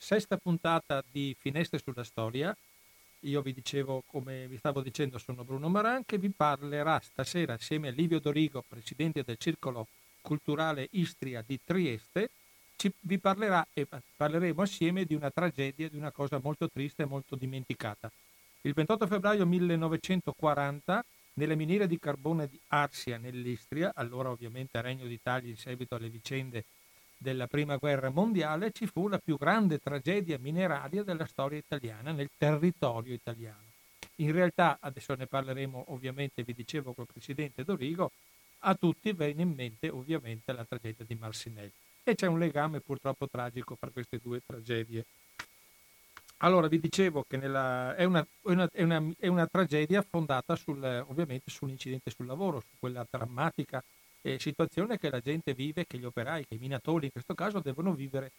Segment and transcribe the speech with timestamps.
[0.00, 2.56] sesta puntata di Finestre sulla Storia.
[3.24, 7.88] Io vi dicevo, come vi stavo dicendo, sono Bruno Maran che vi parlerà stasera assieme
[7.88, 9.88] a Livio Dorigo, presidente del Circolo
[10.22, 12.30] Culturale Istria di Trieste.
[12.76, 13.86] Ci, vi parlerà e
[14.16, 18.10] parleremo assieme di una tragedia, di una cosa molto triste e molto dimenticata.
[18.62, 21.04] Il 28 febbraio 1940,
[21.34, 26.64] nelle miniere di carbone di Arsia, nell'Istria, allora ovviamente Regno d'Italia in seguito alle vicende
[27.20, 32.30] della Prima Guerra Mondiale ci fu la più grande tragedia mineraria della storia italiana nel
[32.34, 33.68] territorio italiano.
[34.16, 38.12] In realtà, adesso ne parleremo ovviamente, vi dicevo col Presidente Dorigo,
[38.60, 41.72] a tutti venne in mente ovviamente la tragedia di Marsinelli.
[42.02, 45.04] E c'è un legame purtroppo tragico fra queste due tragedie.
[46.38, 50.56] Allora, vi dicevo che nella, è, una, è, una, è, una, è, una, tragedia fondata
[50.56, 53.84] sul, ovviamente sull'incidente sul lavoro, su quella drammatica
[54.22, 57.60] eh, situazione che la gente vive, che gli operai, che i minatori in questo caso
[57.60, 58.32] devono vivere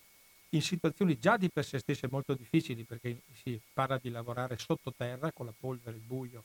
[0.50, 5.32] in situazioni già di per sé stesse molto difficili perché si parla di lavorare sottoterra
[5.32, 6.44] con la polvere, il buio,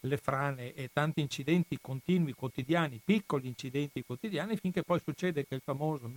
[0.00, 5.62] le frane e tanti incidenti continui, quotidiani, piccoli incidenti quotidiani, finché poi succede che il
[5.64, 6.10] famoso,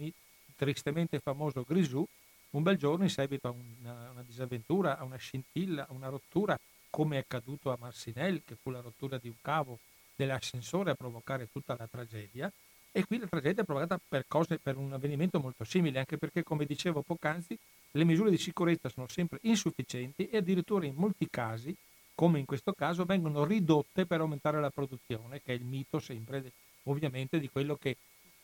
[0.55, 2.05] tristemente famoso Grisù,
[2.51, 6.59] un bel giorno in seguito a una, una disavventura, a una scintilla, a una rottura,
[6.89, 9.79] come è accaduto a Marsinelli, che fu la rottura di un cavo
[10.19, 12.51] dell'ascensore a provocare tutta la tragedia.
[12.91, 16.43] E qui la tragedia è provocata per, cose, per un avvenimento molto simile, anche perché,
[16.43, 17.57] come dicevo poc'anzi,
[17.91, 21.73] le misure di sicurezza sono sempre insufficienti e addirittura in molti casi,
[22.15, 26.51] come in questo caso, vengono ridotte per aumentare la produzione, che è il mito sempre
[26.83, 27.95] ovviamente di quello che,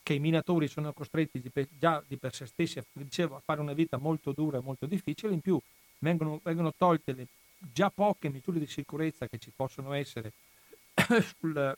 [0.02, 3.74] che i minatori sono costretti di, già di per sé stessi dicevo, a fare una
[3.74, 5.60] vita molto dura e molto difficile, in più
[5.98, 7.26] vengono, vengono tolte le
[7.58, 10.32] già poche misure di sicurezza che ci possono essere
[11.38, 11.76] sul,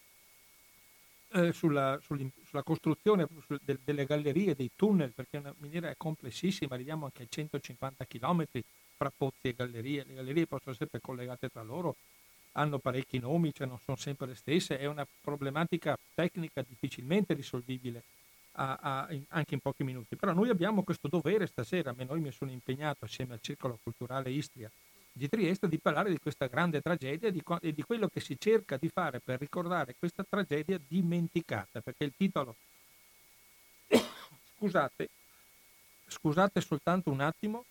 [1.31, 3.27] eh, sulla, sulla, costruzione
[3.63, 8.47] de, delle gallerie, dei tunnel, perché una miniera è complessissima, arriviamo anche a 150 km
[8.97, 10.05] fra pozzi e gallerie.
[10.07, 11.97] Le gallerie possono essere collegate tra loro,
[12.53, 18.03] hanno parecchi nomi, cioè non sono sempre le stesse, è una problematica tecnica difficilmente risolvibile
[18.53, 20.17] a, a, in, anche in pochi minuti.
[20.17, 24.31] Però noi abbiamo questo dovere stasera, a noi mi sono impegnato assieme al Circolo Culturale
[24.31, 24.71] Istria
[25.19, 28.77] di Trieste di parlare di questa grande tragedia di, e di quello che si cerca
[28.77, 32.55] di fare per ricordare questa tragedia dimenticata, perché il titolo,
[34.57, 35.09] scusate,
[36.07, 37.65] scusate soltanto un attimo,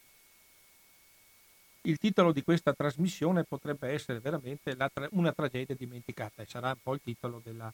[1.82, 6.82] il titolo di questa trasmissione potrebbe essere veramente tra- una tragedia dimenticata e sarà un
[6.84, 7.74] po' il titolo della,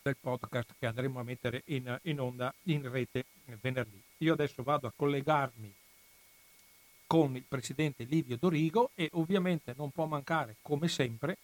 [0.00, 3.26] del podcast che andremo a mettere in, in onda in rete
[3.60, 4.02] venerdì.
[4.18, 5.82] Io adesso vado a collegarmi
[7.14, 11.36] con il presidente Livio Dorigo e ovviamente non può mancare, come sempre,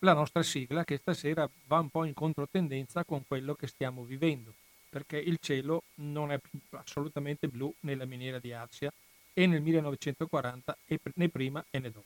[0.00, 4.52] la nostra sigla che stasera va un po' in controtendenza con quello che stiamo vivendo,
[4.90, 6.40] perché il cielo non è
[6.70, 8.92] assolutamente blu nella miniera di Arsia
[9.32, 10.76] e nel 1940
[11.14, 12.02] né prima né dopo.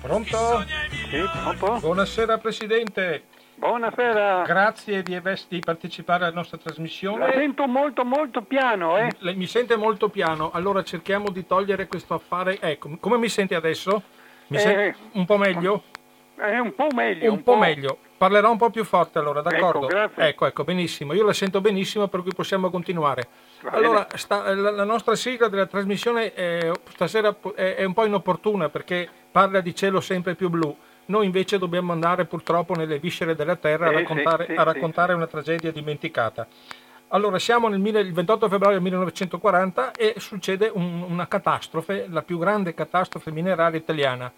[0.00, 0.64] Pronto?
[1.10, 1.22] Sì,
[1.58, 1.80] pronto?
[1.80, 3.36] Buonasera Presidente.
[3.58, 4.44] Buonasera.
[4.44, 7.26] Grazie di, di, partecipare alla nostra trasmissione.
[7.26, 9.12] La sento molto molto piano, eh?
[9.18, 12.60] Mi, mi sente molto piano, allora cerchiamo di togliere questo affare.
[12.60, 14.00] Ecco, come mi senti adesso?
[14.46, 15.82] Mi eh, senti un po' meglio?
[16.36, 17.32] È un po' meglio.
[17.32, 17.98] Un, un po', po', meglio.
[18.16, 19.86] Parlerò un po' più forte allora, ecco, d'accordo?
[19.86, 20.28] Ecco, grazie.
[20.28, 21.12] ecco, ecco, benissimo.
[21.14, 23.26] Io la sento benissimo, per cui possiamo continuare.
[23.70, 28.68] Allora, sta, la, la, nostra sigla della trasmissione è, stasera è, è un po' inopportuna
[28.68, 30.76] perché parla di cielo sempre più blu
[31.08, 35.72] noi invece dobbiamo andare purtroppo nelle viscere della terra a raccontare, a raccontare una tragedia
[35.72, 36.46] dimenticata.
[37.08, 43.30] Allora, siamo nel 28 febbraio 1940 e succede un, una catastrofe, la più grande catastrofe
[43.30, 44.30] mineraria italiana.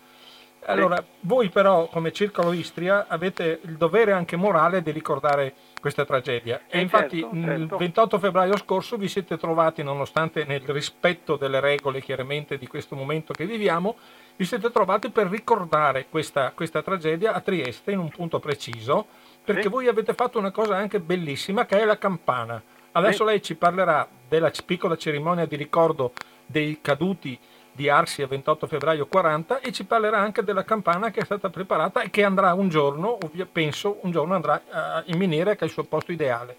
[0.67, 6.61] Allora, voi però, come Circolo Istria, avete il dovere anche morale di ricordare questa tragedia.
[6.69, 7.61] E, e infatti certo, certo.
[7.61, 12.95] il 28 febbraio scorso vi siete trovati, nonostante nel rispetto delle regole chiaramente di questo
[12.95, 13.97] momento che viviamo,
[14.41, 19.07] vi siete trovati per ricordare questa, questa tragedia a Trieste in un punto preciso,
[19.45, 19.69] perché sì.
[19.69, 22.63] voi avete fatto una cosa anche bellissima che è la campana.
[22.93, 23.25] Adesso sì.
[23.25, 26.15] lei ci parlerà della piccola cerimonia di ricordo
[26.47, 27.39] dei caduti
[27.71, 31.51] di Arsi il 28 febbraio 40 e ci parlerà anche della campana che è stata
[31.51, 33.19] preparata e che andrà un giorno,
[33.53, 36.57] penso, un giorno andrà in miniera che è il suo posto ideale.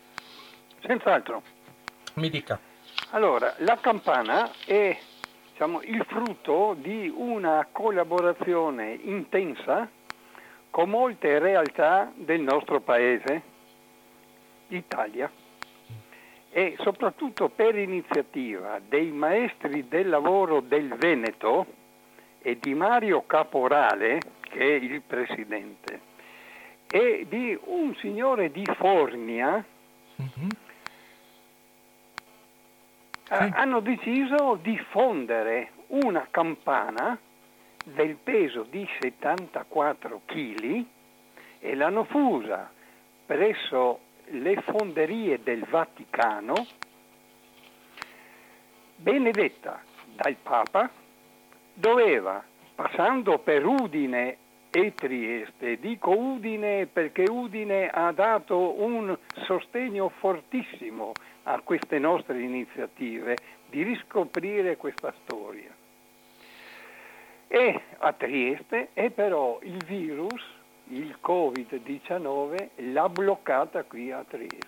[0.86, 1.42] Senz'altro.
[2.14, 2.60] Mi dica.
[3.10, 4.96] Allora, la campana è
[5.62, 9.88] diciamo, il frutto di una collaborazione intensa
[10.72, 13.42] con molte realtà del nostro paese,
[14.70, 15.30] Italia,
[16.50, 21.68] e soprattutto per iniziativa dei maestri del lavoro del Veneto
[22.42, 26.00] e di Mario Caporale, che è il presidente,
[26.90, 29.64] e di un signore di Fornia
[30.20, 30.50] mm-hmm.
[33.38, 33.52] Sì.
[33.54, 37.18] hanno deciso di fondere una campana
[37.84, 40.86] del peso di 74 kg
[41.60, 42.70] e l'hanno fusa
[43.26, 46.66] presso le fonderie del Vaticano,
[48.96, 49.82] benedetta
[50.16, 50.90] dal Papa,
[51.74, 52.44] doveva,
[52.76, 54.38] passando per Udine
[54.72, 59.16] e Trieste, dico Udine perché Udine ha dato un
[59.46, 61.12] sostegno fortissimo
[61.44, 63.36] a queste nostre iniziative
[63.70, 65.76] di riscoprire questa storia.
[67.48, 70.42] E a Trieste è però il virus
[70.86, 74.68] il Covid-19 l'ha bloccata qui a Trieste.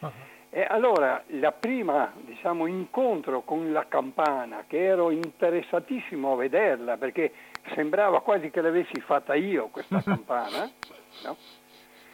[0.00, 0.10] Uh-huh.
[0.54, 7.32] E allora la prima diciamo, incontro con la campana, che ero interessatissimo a vederla perché
[7.74, 10.70] sembrava quasi che l'avessi fatta io questa campana,
[11.24, 11.36] no?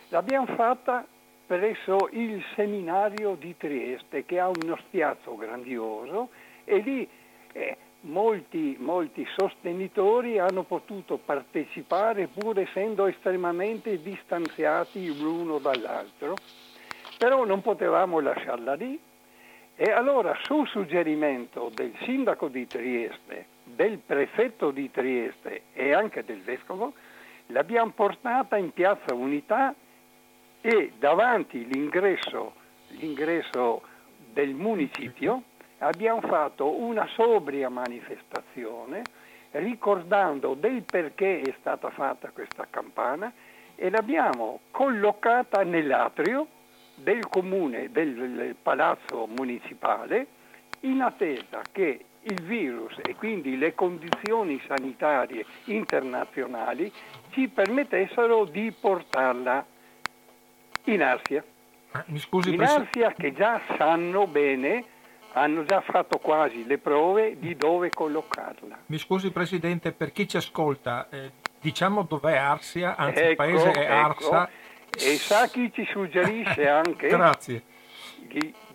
[0.08, 1.06] l'abbiamo fatta
[1.46, 6.28] presso il seminario di Trieste che ha uno spiazzo grandioso
[6.64, 7.08] e lì
[7.52, 16.36] eh, molti, molti sostenitori hanno potuto partecipare pur essendo estremamente distanziati l'uno dall'altro,
[17.16, 19.00] però non potevamo lasciarla lì
[19.74, 26.42] e allora su suggerimento del sindaco di Trieste, del prefetto di Trieste e anche del
[26.42, 26.94] vescovo,
[27.46, 29.74] l'abbiamo portata in piazza Unità
[30.60, 32.54] e davanti l'ingresso,
[32.88, 33.82] l'ingresso
[34.32, 35.42] del municipio
[35.78, 39.02] abbiamo fatto una sobria manifestazione
[39.52, 43.32] ricordando del perché è stata fatta questa campana
[43.74, 46.46] e l'abbiamo collocata nell'atrio
[46.96, 50.26] del comune, del palazzo municipale,
[50.80, 56.92] in attesa che il virus e quindi le condizioni sanitarie internazionali
[57.30, 59.64] ci permettessero di portarla
[60.84, 61.44] in Arsia.
[61.92, 64.84] Ah, scusi, in Arsia che già sanno bene
[65.32, 68.78] hanno già fatto quasi le prove di dove collocarla.
[68.86, 71.30] Mi scusi Presidente, per chi ci ascolta, eh,
[71.60, 74.30] diciamo dov'è Arsia, anzi ecco, il paese è ecco.
[74.30, 74.50] Arsa.
[74.90, 77.08] E sa chi ci suggerisce anche?
[77.08, 77.62] Grazie.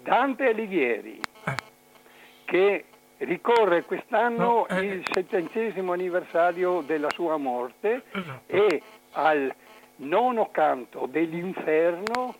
[0.01, 1.56] Dante Alighieri, eh.
[2.45, 2.86] che
[3.25, 8.53] ricorre quest'anno no, eh, il settantesimo anniversario della sua morte esatto.
[8.53, 8.81] e
[9.11, 9.53] al
[9.97, 12.35] nono canto dell'inferno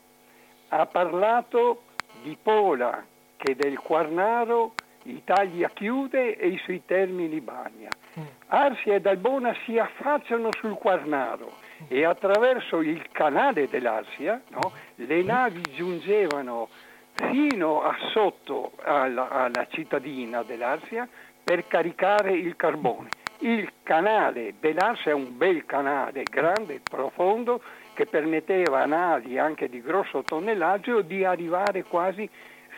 [0.70, 1.84] ha parlato
[2.24, 3.06] di Pola,
[3.38, 7.90] che del Quarnaro Italia chiude e i suoi termini bagna.
[8.18, 8.24] Mm.
[8.48, 11.58] Arsia e Dalbona si affacciano sul Quarnaro
[11.88, 16.70] e attraverso il canale dell'Arsia no, le navi giungevano
[17.16, 21.08] fino a sotto alla, alla cittadina dell'Arsia
[21.44, 23.10] per caricare il carbone.
[23.40, 27.62] Il canale dell'Arsia è un bel canale, grande, profondo,
[27.94, 32.28] che permetteva a navi anche di grosso tonnellaggio di arrivare quasi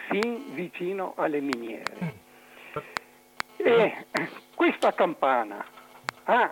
[0.09, 2.23] fin vicino alle miniere.
[3.57, 4.05] E
[4.55, 5.63] questa campana
[6.25, 6.51] ha,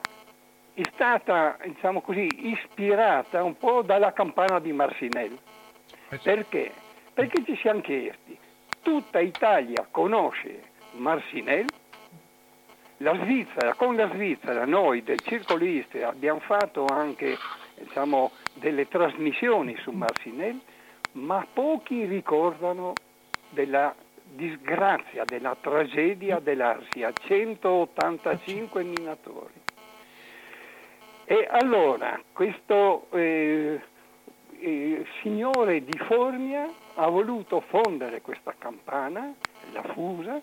[0.73, 5.37] è stata diciamo così, ispirata un po' dalla campana di Marsinello.
[6.09, 6.71] Eh Perché?
[7.13, 8.35] Perché ci siamo chiesti,
[8.81, 10.63] tutta Italia conosce
[10.93, 11.81] Marsinello,
[12.97, 17.37] la Svizzera, con la Svizzera noi del Circolo Istria abbiamo fatto anche
[17.75, 20.61] diciamo, delle trasmissioni su Marsinello,
[21.13, 22.93] ma pochi ricordano
[23.49, 23.93] della
[24.23, 29.61] disgrazia, della tragedia dell'Arsia, 185 minatori.
[31.25, 33.79] E allora questo eh,
[34.63, 39.33] eh, signore di Formia ha voluto fondere questa campana,
[39.73, 40.41] la fusa,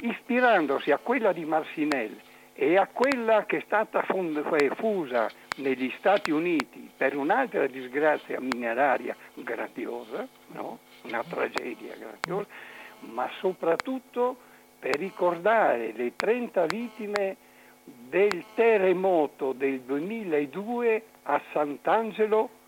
[0.00, 2.20] ispirandosi a quella di Marsinelli
[2.52, 9.16] e a quella che è stata fond- fusa negli Stati Uniti per un'altra disgrazia mineraria
[9.34, 10.80] gradiosa, no?
[11.02, 12.48] una tragedia gradiosa,
[13.00, 14.36] ma soprattutto
[14.80, 17.36] per ricordare le 30 vittime
[17.84, 22.62] del terremoto del 2002 a Sant'Angelo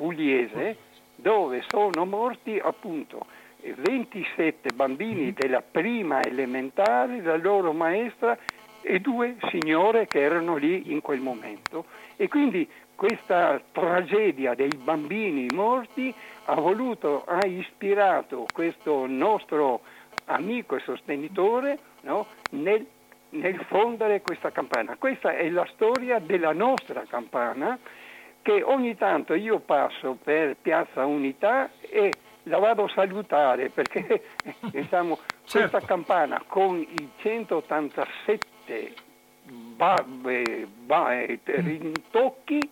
[0.00, 0.76] Pugliese,
[1.14, 3.26] dove sono morti appunto
[3.60, 8.34] 27 bambini della prima elementare, la loro maestra
[8.80, 11.84] e due signore che erano lì in quel momento.
[12.16, 16.14] E quindi questa tragedia dei bambini morti
[16.46, 19.82] ha voluto, ha ispirato questo nostro
[20.24, 22.86] amico e sostenitore no, nel,
[23.30, 24.96] nel fondere questa campana.
[24.98, 27.78] Questa è la storia della nostra campana
[28.42, 32.12] che ogni tanto io passo per Piazza Unità e
[32.44, 34.22] la vado a salutare perché
[34.70, 35.68] diciamo, certo.
[35.68, 38.94] questa campana con i 187
[39.44, 42.70] ba- ba- rintocchi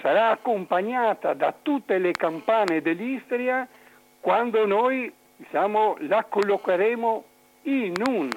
[0.00, 3.66] sarà accompagnata da tutte le campane dell'Istria
[4.20, 7.24] quando noi diciamo, la collocheremo
[7.62, 8.30] in un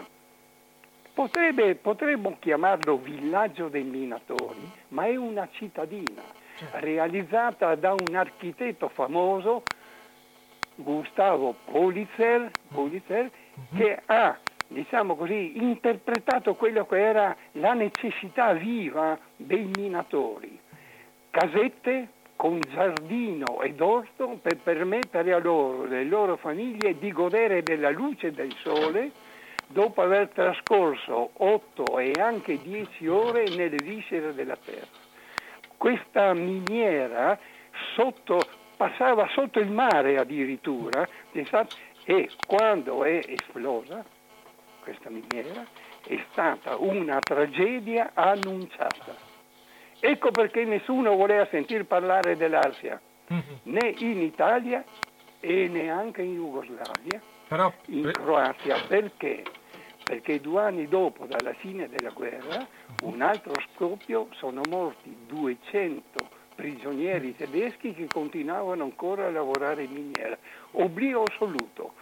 [1.16, 6.22] Potrebbe, potremmo chiamarlo villaggio dei minatori, ma è una cittadina
[6.58, 6.78] certo.
[6.82, 9.64] realizzata da un architetto famoso,
[10.76, 13.82] Gustavo Pulitzer, Pulitzer mm-hmm.
[13.82, 20.60] che ha diciamo così, interpretato quello che era la necessità viva dei minatori.
[21.30, 27.64] Casette con giardino ed orto per permettere a loro e alle loro famiglie di godere
[27.64, 29.12] della luce del sole
[29.68, 35.04] dopo aver trascorso 8 e anche 10 ore nelle viscere della terra.
[35.78, 37.38] Questa miniera
[37.96, 38.40] sotto,
[38.78, 41.08] passava sotto il mare addirittura
[42.06, 44.04] e quando è esplosa
[44.82, 45.66] questa miniera
[46.08, 49.16] è stata una tragedia annunciata.
[50.00, 53.02] Ecco perché nessuno voleva sentir parlare dell'Arsia,
[53.34, 53.42] mm-hmm.
[53.64, 54.84] né in Italia
[55.40, 57.72] e neanche in Jugoslavia però...
[57.88, 58.78] in Croazia.
[58.88, 59.44] Perché?
[60.04, 62.66] Perché due anni dopo, dalla fine della guerra,
[63.04, 70.38] un altro scoppio, sono morti 200 prigionieri tedeschi che continuavano ancora a lavorare in miniera.
[70.72, 71.94] Oblio assoluto.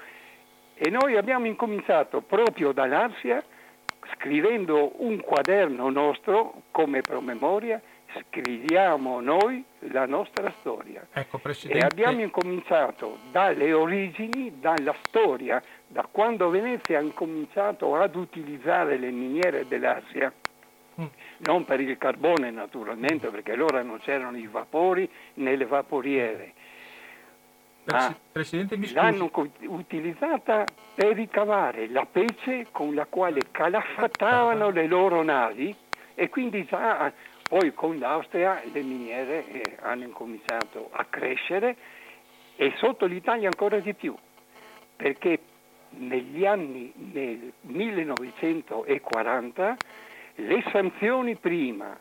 [0.76, 3.44] E noi abbiamo incominciato proprio dall'Arsia,
[4.16, 7.82] scrivendo un quaderno nostro come promemoria,
[8.22, 11.05] scriviamo noi la nostra storia.
[11.12, 18.98] Ecco, e abbiamo incominciato dalle origini, dalla storia, da quando Venezia ha incominciato ad utilizzare
[18.98, 20.32] le miniere dell'Asia,
[21.00, 21.05] mm.
[21.39, 26.53] non per il carbone naturalmente, perché allora non c'erano i vapori né le vaporiere.
[27.86, 29.29] Ma Presidente, mi l'hanno
[29.67, 30.63] utilizzata
[30.96, 35.75] per ricavare la pece con la quale calaffattavano le loro navi
[36.15, 37.12] e quindi già
[37.53, 41.75] poi con l'Austria le miniere eh, hanno incominciato a crescere
[42.55, 44.15] e sotto l'Italia ancora di più,
[44.95, 45.38] perché
[45.89, 49.77] negli anni nel 1940
[50.38, 51.95] le sanzioni prima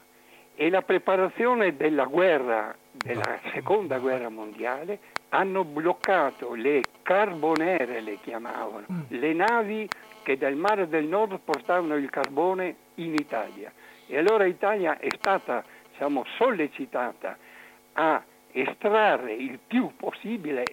[0.55, 8.87] e la preparazione della guerra, della seconda guerra mondiale, hanno bloccato le carbonere, le chiamavano,
[8.91, 9.01] mm.
[9.09, 9.87] le navi
[10.23, 13.71] che dal mare del nord portavano il carbone in Italia.
[14.07, 17.37] E allora l'Italia è stata diciamo, sollecitata
[17.95, 20.65] a estrarre il più possibile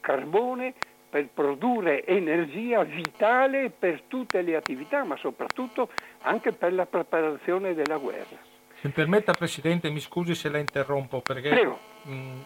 [0.00, 0.74] carbone
[1.08, 5.90] per produrre energia vitale per tutte le attività, ma soprattutto
[6.22, 8.36] anche per la preparazione della guerra.
[8.74, 11.64] Se mi permetta Presidente, mi scusi se la interrompo perché
[12.02, 12.44] mh,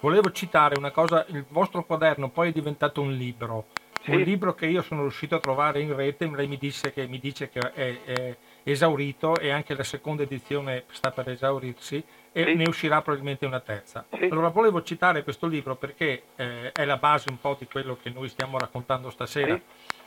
[0.00, 3.66] volevo citare una cosa, il vostro quaderno poi è diventato un libro,
[4.04, 4.10] sì.
[4.10, 7.18] un libro che io sono riuscito a trovare in rete, lei mi, disse che, mi
[7.18, 12.54] dice che è, è esaurito e anche la seconda edizione sta per esaurirsi e sì.
[12.54, 14.04] ne uscirà probabilmente una terza.
[14.10, 14.24] Sì.
[14.24, 18.10] Allora volevo citare questo libro perché eh, è la base un po' di quello che
[18.10, 19.58] noi stiamo raccontando stasera.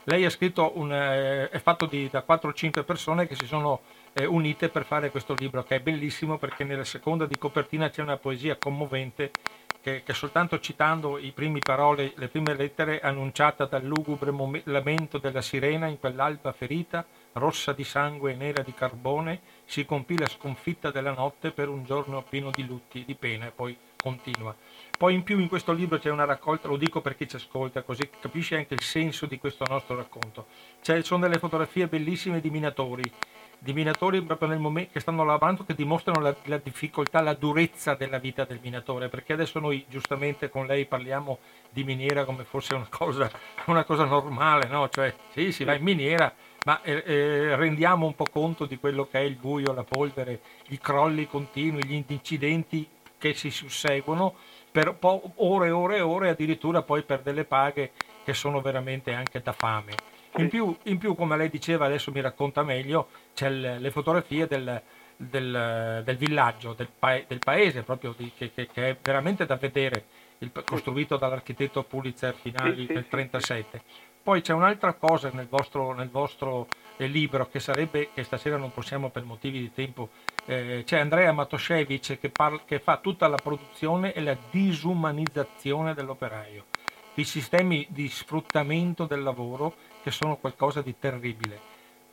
[0.04, 3.80] Lei ha scritto un, eh, è fatto di, da 4-5 persone che si sono
[4.14, 8.02] eh, unite per fare questo libro che è bellissimo perché nella seconda di copertina c'è
[8.02, 9.30] una poesia commovente
[9.80, 11.18] che, che soltanto citando
[11.64, 14.32] parole, le prime lettere annunciata dal lugubre
[14.64, 20.18] lamento della sirena in quell'alba ferita rossa di sangue e nera di carbone, si compì
[20.18, 24.54] la sconfitta della notte per un giorno pieno di lutti, di pena, e poi continua.
[24.96, 27.82] Poi in più in questo libro c'è una raccolta, lo dico per chi ci ascolta,
[27.82, 30.46] così capisce anche il senso di questo nostro racconto.
[30.82, 33.02] C'è, sono delle fotografie bellissime di minatori,
[33.58, 37.94] di minatori proprio nel momento che stanno lavorando che dimostrano la, la, difficoltà, la durezza
[37.94, 41.38] della vita del minatore, perché adesso noi giustamente con lei parliamo
[41.70, 43.30] di miniera come fosse una cosa,
[43.66, 44.88] una cosa normale, no?
[44.88, 46.32] Cioè sì, si va in miniera,
[46.64, 50.40] ma eh, eh, rendiamo un po' conto di quello che è il buio, la polvere,
[50.68, 52.88] i crolli continui, gli incidenti
[53.18, 54.34] che si susseguono
[54.70, 57.92] per ore e ore e ore, addirittura poi per delle paghe
[58.24, 60.17] che sono veramente anche da fame.
[60.42, 64.46] In più, in più come lei diceva, adesso mi racconta meglio, c'è le, le fotografie
[64.46, 64.80] del,
[65.16, 69.56] del, del, villaggio, del, pa- del paese proprio, di, che, che, che, è veramente da
[69.56, 70.04] vedere,
[70.38, 73.82] il, costruito dall'architetto Pulitzer Finali nel 1937.
[74.22, 76.68] Poi c'è un'altra cosa nel vostro, nel vostro
[76.98, 80.10] eh, libro che sarebbe, che stasera non possiamo per motivi di tempo,
[80.44, 86.66] eh, c'è Andrea Matosevic che, parla, che fa tutta la produzione e la disumanizzazione dell'operaio,
[87.14, 89.74] i sistemi di sfruttamento del lavoro
[90.08, 91.60] che sono qualcosa di terribile.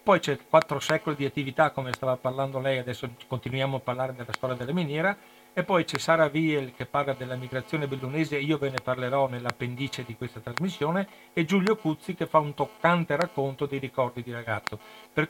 [0.04, 4.34] Poi c'è quattro secoli di attività, come stava parlando lei, adesso continuiamo a parlare della
[4.34, 5.18] storia della miniera,
[5.58, 10.04] E poi c'è Sara Viel che parla della migrazione bellunese, io ve ne parlerò nell'appendice
[10.04, 14.78] di questa trasmissione, e Giulio Cuzzi che fa un toccante racconto dei ricordi di ragazzo,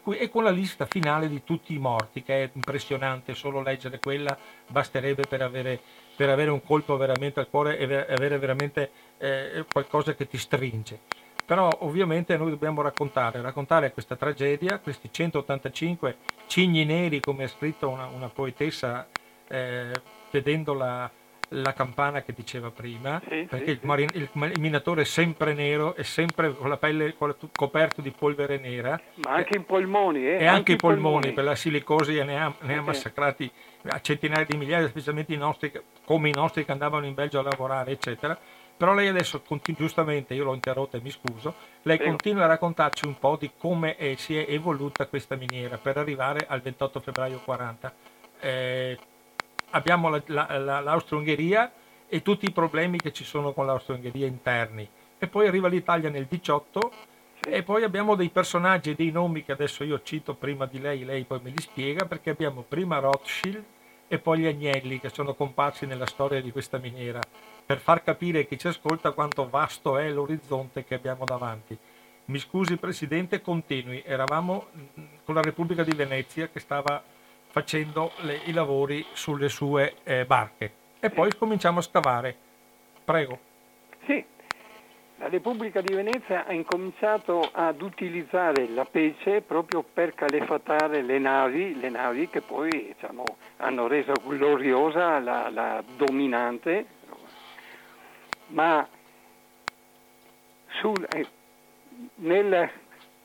[0.01, 3.99] cui, e con la lista finale di tutti i morti, che è impressionante, solo leggere
[3.99, 4.35] quella
[4.67, 5.79] basterebbe per avere,
[6.15, 11.01] per avere un colpo veramente al cuore e avere veramente eh, qualcosa che ti stringe.
[11.45, 17.87] Però ovviamente noi dobbiamo raccontare, raccontare questa tragedia, questi 185 cigni neri, come ha scritto
[17.87, 19.07] una, una poetessa
[19.47, 19.91] eh,
[20.31, 21.09] vedendo la,
[21.49, 25.53] la, campana che diceva prima, sì, perché sì, il, marin, il, il, minatore è sempre
[25.53, 28.99] nero, è sempre con la pelle coperto di polvere nera.
[29.23, 30.31] Ma anche i polmoni, eh?
[30.31, 33.51] E anche, anche i polmoni, polmoni, per la silicosi ne ha, ne ha massacrati
[33.87, 35.71] a centinaia di migliaia, specialmente i nostri,
[36.05, 38.37] come i nostri che andavano in Belgio a lavorare, eccetera.
[38.77, 39.41] Però lei adesso,
[39.77, 41.53] giustamente, io l'ho interrotta e mi scuso,
[41.83, 42.11] lei Prego.
[42.11, 46.45] continua a raccontarci un po' di come è, si è evoluta questa miniera per arrivare
[46.47, 47.93] al 28 febbraio 40.
[48.39, 48.99] Eh,
[49.71, 51.71] abbiamo la, la, la, l'Austro-Ungheria
[52.07, 54.87] e tutti i problemi che ci sono con l'Austro-Ungheria interni.
[55.17, 56.91] E poi arriva l'Italia nel 18
[57.47, 61.05] e poi abbiamo dei personaggi e dei nomi che adesso io cito prima di lei,
[61.05, 63.63] lei poi me li spiega, perché abbiamo prima Rothschild
[64.07, 67.19] e poi gli Agnelli che sono comparsi nella storia di questa miniera,
[67.65, 71.77] per far capire a chi ci ascolta quanto vasto è l'orizzonte che abbiamo davanti.
[72.25, 74.03] Mi scusi Presidente, continui.
[74.05, 74.67] Eravamo
[75.23, 77.03] con la Repubblica di Venezia che stava
[77.47, 80.73] facendo le, i lavori sulle sue eh, barche.
[80.99, 82.35] E poi cominciamo a scavare.
[83.03, 83.39] Prego.
[84.05, 84.23] Sì,
[85.17, 91.79] la Repubblica di Venezia ha incominciato ad utilizzare la pece proprio per calefatare le navi,
[91.79, 93.23] le navi che poi diciamo,
[93.57, 96.85] hanno reso gloriosa la, la dominante,
[98.47, 98.87] ma
[100.79, 101.27] sul, eh,
[102.15, 102.69] nel,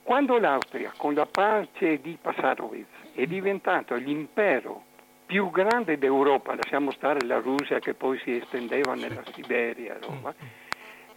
[0.02, 4.84] quando l'Austria con la pace di Passarowitz è diventato l'impero
[5.26, 10.34] più grande d'Europa, lasciamo stare la Russia che poi si estendeva nella Siberia, Roma,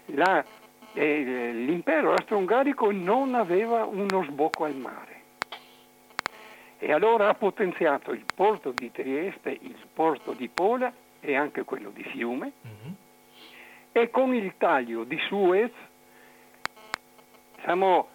[0.05, 0.45] la,
[0.93, 5.21] eh, l'impero austro-ungarico non aveva uno sbocco al mare.
[6.77, 11.89] E allora ha potenziato il porto di Trieste, il porto di Pola e anche quello
[11.89, 12.93] di Fiume, mm-hmm.
[13.93, 15.71] E con il taglio di Suez
[17.61, 18.09] siamo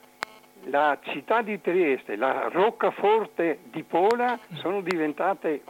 [0.65, 5.63] la città di Trieste, la roccaforte di Pola sono diventate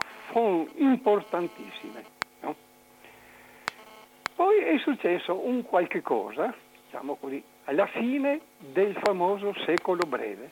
[0.75, 2.03] importantissime.
[2.41, 2.55] No?
[4.35, 6.53] Poi è successo un qualche cosa,
[6.85, 10.49] diciamo così, alla fine del famoso secolo breve.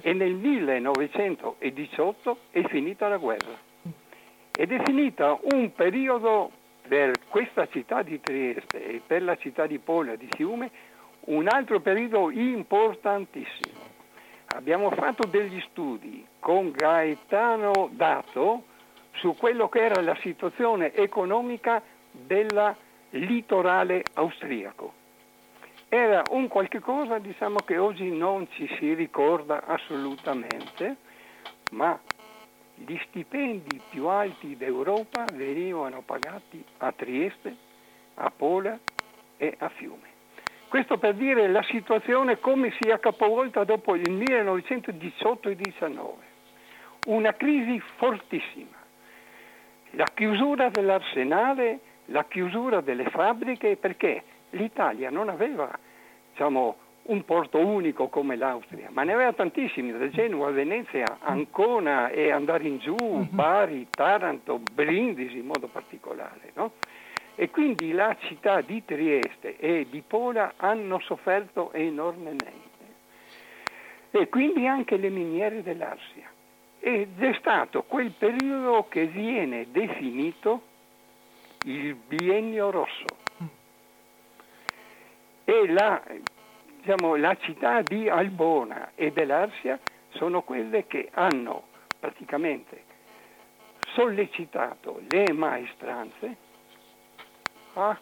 [0.00, 3.70] E nel 1918 è finita la guerra.
[4.54, 6.50] Ed è finita un periodo
[6.86, 10.70] per questa città di Trieste e per la città di Pola di Fiume
[11.26, 13.90] un altro periodo importantissimo.
[14.54, 18.64] Abbiamo fatto degli studi con Gaetano Dato
[19.12, 22.74] su quello che era la situazione economica del
[23.10, 25.00] litorale austriaco.
[25.88, 30.96] Era un qualche cosa diciamo, che oggi non ci si ricorda assolutamente,
[31.70, 31.98] ma
[32.86, 37.56] gli stipendi più alti d'Europa venivano pagati a Trieste,
[38.14, 38.78] a Pola
[39.36, 40.10] e a Fiume.
[40.68, 46.14] Questo per dire la situazione come si è capovolta dopo il 1918 e 19.
[47.08, 48.80] Una crisi fortissima.
[49.90, 55.70] La chiusura dell'arsenale, la chiusura delle fabbriche, perché l'Italia non aveva
[56.30, 62.10] diciamo, un porto unico come l'Austria, ma ne aveva tantissimi, da Genova a Venezia, Ancona
[62.10, 63.28] e andare in giù, mhm.
[63.30, 66.52] Bari, Taranto, Brindisi in modo particolare.
[66.54, 66.72] No?
[67.34, 72.70] E quindi la città di Trieste e di Pola hanno sofferto enormemente.
[74.10, 76.30] E quindi anche le miniere dell'Arsia.
[76.78, 80.62] Ed è stato quel periodo che viene definito
[81.64, 83.06] il biennio rosso.
[85.44, 86.02] E la,
[86.82, 89.78] diciamo, la città di Albona e dell'Arsia
[90.14, 91.68] sono quelle che hanno
[92.00, 92.82] praticamente
[93.94, 96.36] sollecitato le maestranze
[97.74, 97.96] a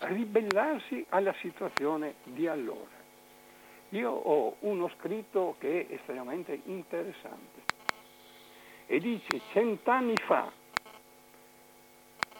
[0.00, 2.96] ribellarsi alla situazione di allora.
[3.90, 7.62] Io ho uno scritto che è estremamente interessante
[8.86, 10.52] e dice cent'anni fa,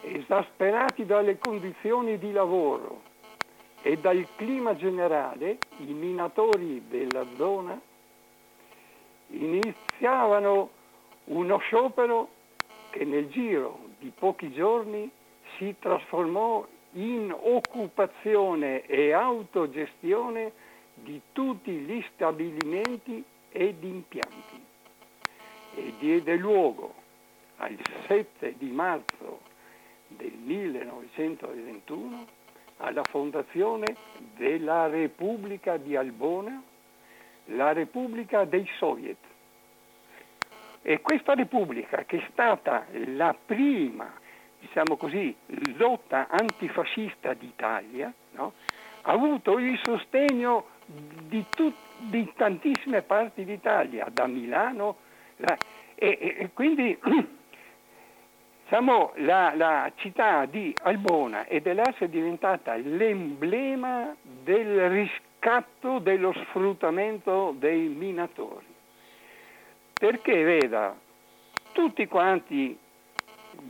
[0.03, 3.08] esasperati dalle condizioni di lavoro
[3.89, 7.81] e dal clima generale, i minatori della zona
[9.29, 10.69] iniziavano
[11.25, 12.29] uno sciopero
[12.91, 15.11] che nel giro di pochi giorni
[15.57, 20.53] si trasformò in occupazione e autogestione
[20.93, 24.63] di tutti gli stabilimenti ed impianti.
[25.77, 26.93] E diede luogo
[27.57, 27.75] al
[28.07, 29.41] 7 di marzo
[30.09, 32.37] del 1921
[32.79, 33.87] alla fondazione
[34.37, 36.63] della Repubblica di Albona,
[37.47, 39.17] la Repubblica dei Soviet.
[40.83, 44.13] E questa Repubblica, che è stata la prima,
[44.61, 45.35] diciamo così,
[45.77, 48.53] lotta antifascista d'Italia, no?
[49.03, 54.97] ha avuto il sostegno di, tut- di tantissime parti d'Italia, da Milano,
[55.37, 55.57] la-
[55.95, 56.97] e, e, quindi
[58.69, 67.55] diciamo, la, la, città di Albona e dell'Asse è diventata l'emblema del riscatto dello sfruttamento
[67.57, 68.67] dei minatori.
[69.95, 70.95] Perché veda,
[71.73, 72.79] tutti quanti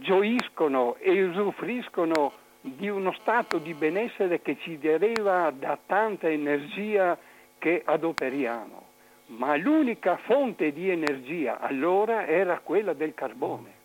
[0.01, 7.17] gioiscono e usufruiscono di uno stato di benessere che ci deriva da tanta energia
[7.57, 8.87] che adoperiamo
[9.31, 13.78] ma l'unica fonte di energia allora era quella del carbone.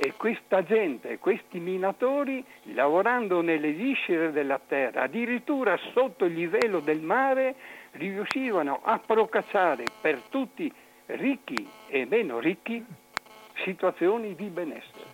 [0.00, 7.00] E questa gente, questi minatori, lavorando nelle viscere della terra, addirittura sotto il livello del
[7.00, 7.56] mare,
[7.92, 10.72] riuscivano a procacciare per tutti
[11.06, 12.84] ricchi e meno ricchi
[13.64, 15.06] situazioni di benessere.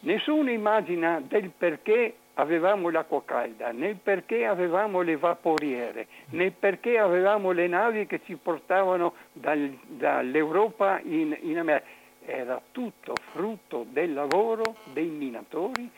[0.00, 7.52] Nessuno immagina del perché avevamo l'acqua calda, né perché avevamo le vaporiere, né perché avevamo
[7.52, 11.86] le navi che ci portavano dal, dall'Europa in, in America.
[12.26, 15.88] Era tutto frutto del lavoro dei minatori,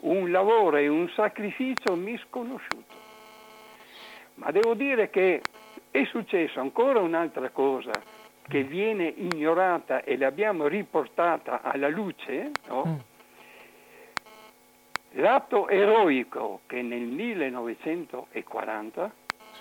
[0.00, 3.04] un lavoro e un sacrificio misconosciuto.
[4.34, 5.40] Ma devo dire che
[5.90, 7.92] è successo ancora un'altra cosa
[8.48, 12.84] che viene ignorata e l'abbiamo riportata alla luce, no?
[12.84, 13.14] mm
[15.18, 19.10] L'atto eroico che nel 1940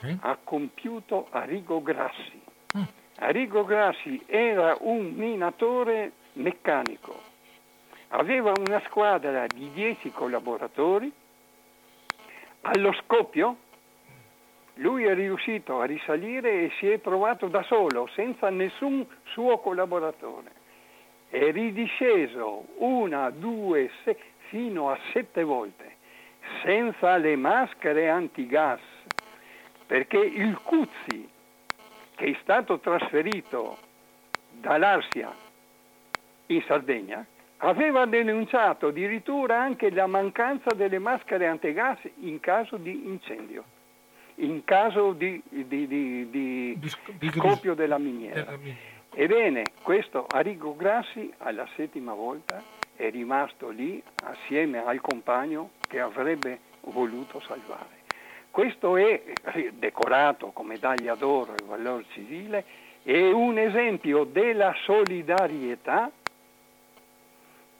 [0.01, 0.17] sì.
[0.19, 2.41] ha compiuto Arrigo Grassi.
[3.19, 7.17] Arrigo Grassi era un minatore meccanico,
[8.09, 11.11] aveva una squadra di 10 collaboratori,
[12.61, 13.57] allo scoppio
[14.79, 20.63] lui è riuscito a risalire e si è trovato da solo, senza nessun suo collaboratore.
[21.29, 24.17] È ridisceso una, due, sei,
[24.49, 25.95] fino a sette volte,
[26.63, 28.81] senza le maschere antigas,
[29.85, 31.29] perché il Cuzzi,
[32.15, 33.77] che è stato trasferito
[34.51, 35.33] dall'Arsia
[36.47, 37.25] in Sardegna,
[37.57, 43.63] aveva denunciato addirittura anche la mancanza delle maschere antigas in caso di incendio,
[44.35, 48.57] in caso di, di, di, di scoppio della miniera.
[49.13, 52.61] Ebbene, questo Arrigo Grassi alla settima volta
[52.95, 57.94] è rimasto lì assieme al compagno che avrebbe voluto salvare.
[58.55, 59.21] Questo è
[59.73, 62.63] decorato con medaglia d'oro e valore civile,
[63.03, 66.09] è un esempio della solidarietà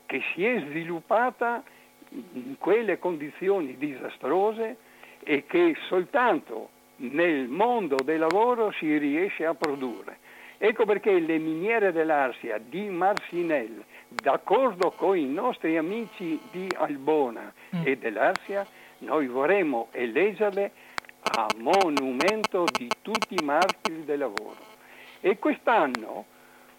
[0.06, 1.64] che si è sviluppata
[2.10, 4.76] in quelle condizioni disastrose
[5.24, 10.18] e che soltanto nel mondo del lavoro si riesce a produrre.
[10.58, 17.82] Ecco perché le miniere dell'Arsia di Marsinelle d'accordo con i nostri amici di Albona mm.
[17.86, 18.68] e dell'Arsia,
[19.00, 20.72] noi vorremmo eleggerle
[21.22, 24.58] a monumento di tutti i martiri del lavoro.
[25.20, 26.26] E quest'anno,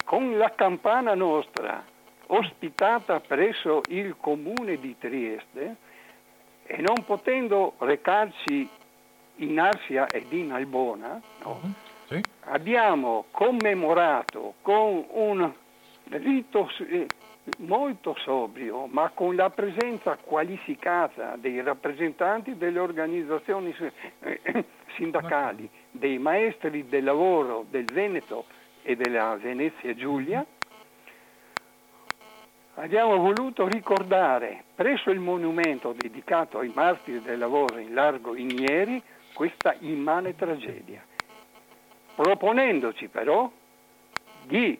[0.03, 1.83] con la campana nostra
[2.27, 5.75] ospitata presso il comune di Trieste,
[6.67, 8.69] e non potendo recarci
[9.35, 11.71] in Arsia ed in Albona, no, mm-hmm.
[12.07, 12.21] sì.
[12.45, 15.51] abbiamo commemorato con un
[16.09, 17.07] rito eh,
[17.59, 23.75] molto sobrio, ma con la presenza qualificata dei rappresentanti delle organizzazioni
[24.19, 28.45] eh, sindacali, dei maestri del lavoro del Veneto
[28.83, 30.45] e della Venezia Giulia,
[32.75, 39.01] abbiamo voluto ricordare presso il monumento dedicato ai martiri del lavoro in largo Inieri
[39.33, 41.03] questa immane tragedia,
[42.15, 43.51] proponendoci però
[44.43, 44.79] di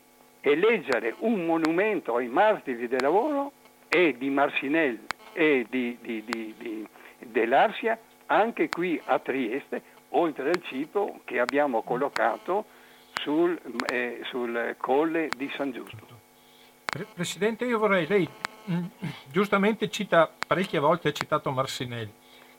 [0.51, 3.51] eleggere un monumento ai martiri del lavoro
[3.87, 6.87] e di Marcinelle e di, di, di,
[7.19, 12.65] dell'Arsia anche qui a Trieste, oltre al cito che abbiamo collocato
[13.13, 16.05] sul, eh, sul colle di San Giusto.
[17.13, 18.27] Presidente, io vorrei, lei
[18.69, 18.85] mm,
[19.31, 22.11] giustamente cita, parecchie volte ha citato Marcinelle,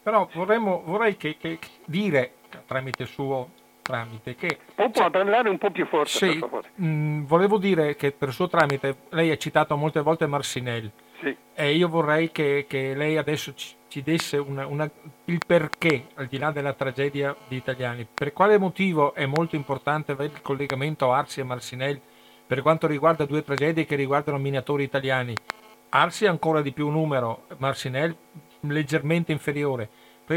[0.02, 2.34] però vorremmo, vorrei che, che dire,
[2.66, 3.50] tramite suo
[3.88, 4.58] tramite che...
[4.74, 6.70] O può parlare un po' più forte, sì, per favore.
[6.74, 10.92] Mh, mm, volevo dire che per suo tramite, lei ha citato molte volte Marsinelli.
[11.22, 11.34] Sì.
[11.54, 14.88] E io vorrei che, che lei adesso ci, ci desse una, una,
[15.24, 18.06] il perché, al di là della tragedia di italiani.
[18.12, 22.00] Per quale motivo è molto importante avere il collegamento Arsi e Marsinelli
[22.46, 25.34] per quanto riguarda due tragedie che riguardano minatori italiani?
[25.90, 28.16] Arsi ancora di più numero, Marcinelle
[28.60, 29.88] leggermente inferiore,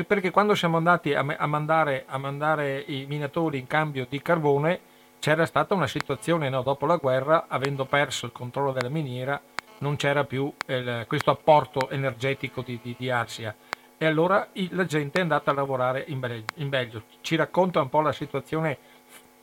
[0.06, 4.80] perché quando siamo andati a, mandare, a mandare, i minatori in cambio di carbone
[5.20, 9.40] c'era stata una situazione no, dopo la guerra, avendo perso il controllo della miniera,
[9.80, 13.54] non c'era più il, questo apporto energetico di, di, di Arsia
[13.98, 16.54] e allora la gente è andata a lavorare in, Belgio.
[16.56, 17.04] In Belgio.
[17.22, 18.76] Ci racconta un po' la situazione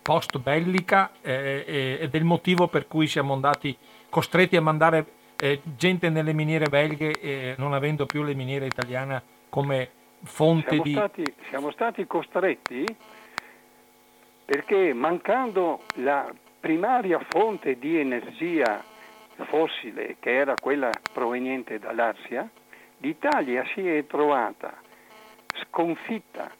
[0.02, 3.76] post bellica eh, ed è il motivo per cui siamo andati
[4.08, 5.06] costretti a mandare
[5.36, 9.90] eh, gente nelle miniere belghe eh, non avendo più le miniere italiane come
[10.22, 10.92] fonte siamo di...
[10.92, 12.84] Stati, siamo stati costretti
[14.44, 18.82] perché mancando la primaria fonte di energia
[19.44, 22.48] fossile che era quella proveniente dall'Arsia,
[22.98, 24.80] l'Italia si è trovata
[25.62, 26.50] sconfitta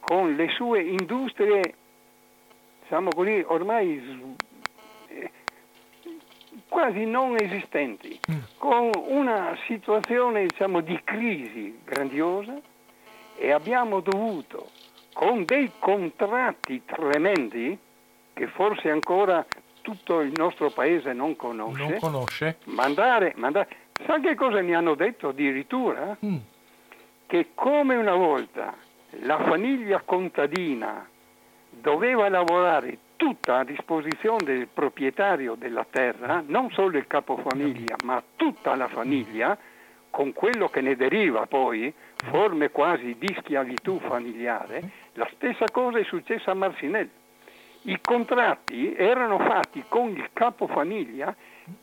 [0.00, 1.74] con le sue industrie,
[2.82, 4.36] diciamo così, ormai
[6.68, 8.38] quasi non esistenti, mm.
[8.58, 12.60] con una situazione diciamo, di crisi grandiosa
[13.36, 14.70] e abbiamo dovuto,
[15.12, 17.78] con dei contratti tremendi,
[18.32, 19.44] che forse ancora
[19.80, 22.56] tutto il nostro paese non conosce, non conosce.
[22.64, 23.68] Mandare, mandare,
[24.06, 26.16] Sa che cosa mi hanno detto addirittura?
[26.24, 26.36] Mm.
[27.26, 28.74] Che come una volta
[29.20, 31.08] la famiglia contadina
[31.70, 38.74] doveva lavorare tutta a disposizione del proprietario della terra, non solo il capofamiglia, ma tutta
[38.74, 39.56] la famiglia,
[40.10, 41.92] con quello che ne deriva poi,
[42.24, 47.10] forme quasi di schiavitù familiare, la stessa cosa è successa a Marcinelli.
[47.82, 51.34] I contratti erano fatti con il capofamiglia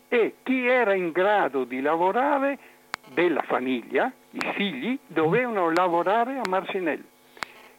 [0.07, 2.57] e chi era in grado di lavorare
[3.13, 7.07] della famiglia, i figli, dovevano lavorare a Marcinelli.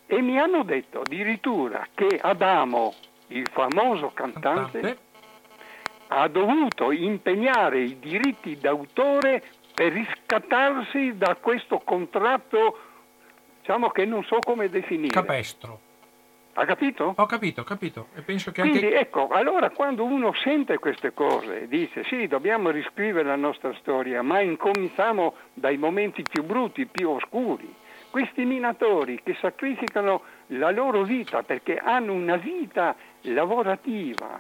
[0.07, 2.95] E mi hanno detto addirittura che Adamo,
[3.29, 4.99] il famoso cantante,
[6.09, 9.43] ha dovuto impegnare i diritti d'autore
[9.75, 12.79] per riscattarsi da questo contratto,
[13.61, 15.09] diciamo che non so come definire.
[15.09, 15.81] Capestro.
[16.55, 17.15] Ha capito?
[17.17, 18.09] Ho capito, ho capito.
[18.15, 18.99] E penso che Quindi anche...
[18.99, 24.41] ecco, allora quando uno sente queste cose, dice sì, dobbiamo riscrivere la nostra storia, ma
[24.41, 27.75] incominciamo dai momenti più brutti, più oscuri.
[28.11, 34.39] Questi minatori che sacrificano la loro vita perché hanno una vita lavorativa,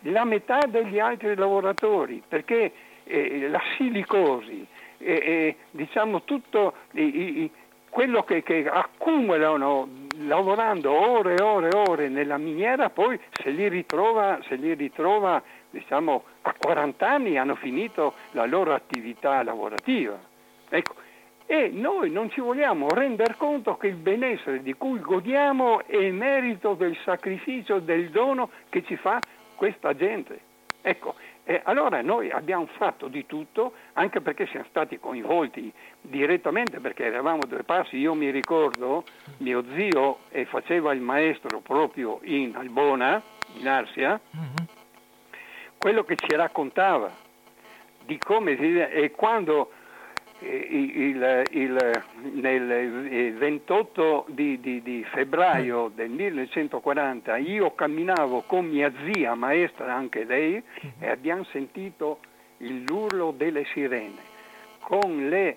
[0.00, 2.70] la metà degli altri lavoratori, perché
[3.04, 4.66] eh, la silicosi,
[4.98, 7.50] eh, diciamo tutto i, i,
[7.88, 9.88] quello che, che accumulano
[10.18, 15.42] lavorando ore e ore e ore nella miniera, poi se li ritrova, se li ritrova
[15.70, 20.18] diciamo, a 40 anni hanno finito la loro attività lavorativa.
[20.68, 20.94] Ecco,
[21.46, 26.74] e noi non ci vogliamo rendere conto che il benessere di cui godiamo è merito
[26.74, 29.20] del sacrificio, del dono che ci fa
[29.54, 30.40] questa gente.
[30.80, 31.14] Ecco,
[31.46, 37.40] e allora noi abbiamo fatto di tutto, anche perché siamo stati coinvolti direttamente, perché eravamo
[37.46, 37.98] due passi.
[37.98, 39.04] Io mi ricordo,
[39.38, 43.22] mio zio e faceva il maestro proprio in Albona,
[43.56, 44.66] in Arsia, mm-hmm.
[45.76, 47.12] quello che ci raccontava
[48.06, 48.80] di come si...
[48.80, 49.70] e quando
[50.40, 59.34] il, il, nel 28 di, di, di, febbraio del 1940 io camminavo con mia zia,
[59.34, 60.62] maestra anche lei,
[60.98, 62.18] e abbiamo sentito
[62.58, 64.32] l'urlo delle sirene.
[64.80, 65.56] Con le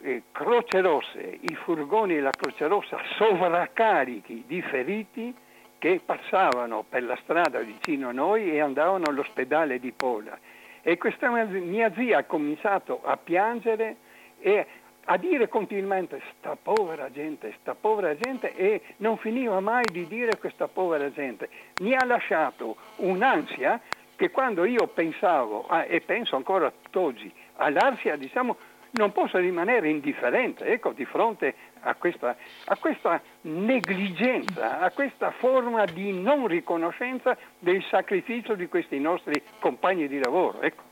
[0.00, 5.34] eh, croce rosse, i furgoni della Croce Rossa sovraccarichi di feriti
[5.78, 10.36] che passavano per la strada vicino a noi e andavano all'ospedale di Pola
[10.82, 13.96] e questa mia zia ha cominciato a piangere
[14.40, 14.66] e
[15.10, 20.38] a dire continuamente sta povera gente, sta povera gente e non finiva mai di dire
[20.38, 21.48] questa povera gente.
[21.80, 23.80] Mi ha lasciato un'ansia
[24.16, 28.56] che quando io pensavo, ah, e penso ancora tutt'oggi, all'ansia diciamo
[28.90, 32.36] non posso rimanere indifferente ecco, di fronte a questa,
[32.66, 40.08] a questa, negligenza, a questa forma di non riconoscenza del sacrificio di questi nostri compagni
[40.08, 40.60] di lavoro.
[40.60, 40.82] Ecco.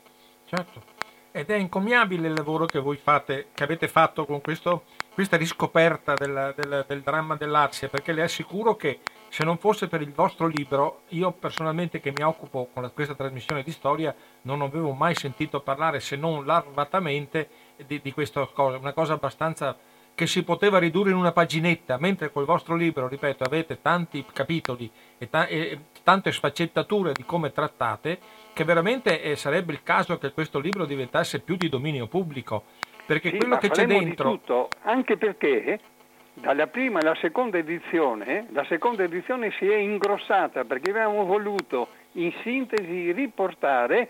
[0.45, 0.95] Certo.
[1.31, 6.13] Ed è incommiabile il lavoro che voi fate, che avete fatto con questo, questa riscoperta
[6.15, 10.47] del, del, del dramma dell'Arsia, perché le assicuro che se non fosse per il vostro
[10.47, 15.13] libro, io personalmente che mi occupo con la, questa trasmissione di storia, non avevo mai
[15.15, 17.49] sentito parlare se non larvatamente
[17.85, 19.77] di, di questa cosa, una cosa abbastanza
[20.17, 24.89] che si poteva ridurre in una paginetta, mentre col vostro libro, ripeto, avete tanti capitoli
[25.19, 28.17] e, ta- e tante sfaccettature di come trattate,
[28.51, 32.63] che veramente eh, sarebbe il caso che questo libro diventasse più di dominio pubblico,
[33.05, 34.31] perché sì, quello che c'è dentro...
[34.31, 35.79] Di tutto, anche perché
[36.33, 42.33] dalla prima alla seconda edizione, la seconda edizione si è ingrossata perché avevamo voluto in
[42.41, 44.09] sintesi riportare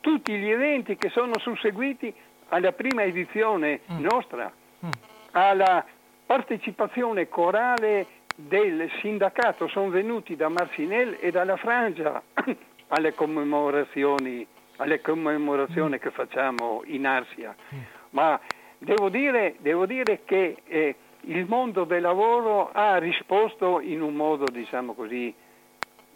[0.00, 2.12] tutti gli eventi che sono susseguiti
[2.48, 4.00] alla prima edizione mm.
[4.00, 4.52] nostra,
[4.84, 4.90] mm.
[5.32, 5.84] Alla
[6.26, 12.22] partecipazione corale del sindacato, sono venuti da Marcinelle e dalla Frangia
[12.88, 15.98] alle commemorazioni, alle commemorazioni mm.
[15.98, 17.54] che facciamo in Arsia.
[17.74, 17.78] Mm.
[18.10, 18.38] Ma
[18.78, 24.44] devo dire, devo dire che eh, il mondo del lavoro ha risposto in un modo,
[24.44, 25.34] diciamo così,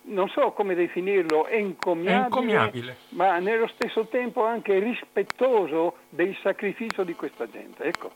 [0.04, 7.14] non so come definirlo, encomiabile, encomiabile, ma nello stesso tempo anche rispettoso del sacrificio di
[7.14, 7.82] questa gente.
[7.84, 8.10] Ecco.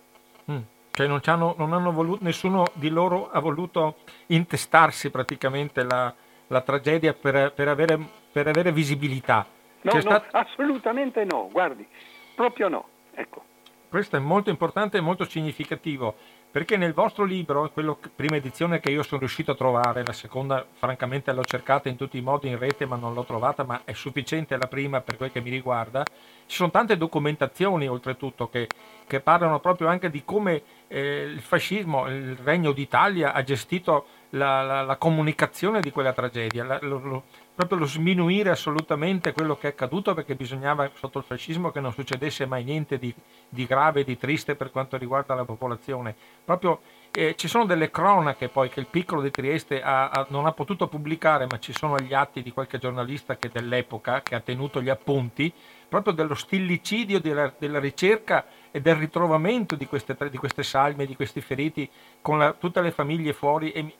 [0.50, 0.58] Mm.
[0.96, 1.20] Cioè non,
[1.58, 3.96] non, hanno voluto, nessuno di loro ha voluto
[4.28, 6.10] intestarsi praticamente la,
[6.46, 7.98] la tragedia per, per, avere,
[8.32, 9.44] per, avere, visibilità.
[9.82, 10.28] No, no stat...
[10.30, 11.86] assolutamente no, guardi,
[12.34, 12.88] proprio no.
[13.12, 13.44] Ecco.
[13.90, 16.14] Questo è molto importante e molto significativo
[16.56, 20.64] perché nel vostro libro, quello prima edizione che io sono riuscito a trovare, la seconda
[20.72, 23.92] francamente l'ho cercata in tutti i modi in rete ma non l'ho trovata, ma è
[23.92, 26.02] sufficiente la prima per quel che mi riguarda,
[26.46, 28.68] ci sono tante documentazioni oltretutto che,
[29.06, 34.62] che parlano proprio anche di come eh, il fascismo, il Regno d'Italia ha gestito la,
[34.62, 37.24] la, la comunicazione di quella tragedia, la, lo,
[37.56, 41.90] proprio lo sminuire assolutamente quello che è accaduto perché bisognava sotto il fascismo che non
[41.90, 43.12] succedesse mai niente di,
[43.48, 46.14] di grave, di triste per quanto riguarda la popolazione.
[46.44, 50.44] Proprio eh, ci sono delle cronache poi che il piccolo di Trieste ha, ha, non
[50.44, 54.40] ha potuto pubblicare, ma ci sono gli atti di qualche giornalista che dell'epoca che ha
[54.40, 55.50] tenuto gli appunti,
[55.88, 61.16] proprio dello stillicidio della, della ricerca e del ritrovamento di queste, di queste salme, di
[61.16, 61.88] questi feriti
[62.20, 63.72] con la, tutte le famiglie fuori.
[63.72, 63.94] E,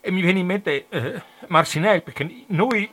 [0.00, 2.90] e mi viene in mente eh, Marcinelle, perché noi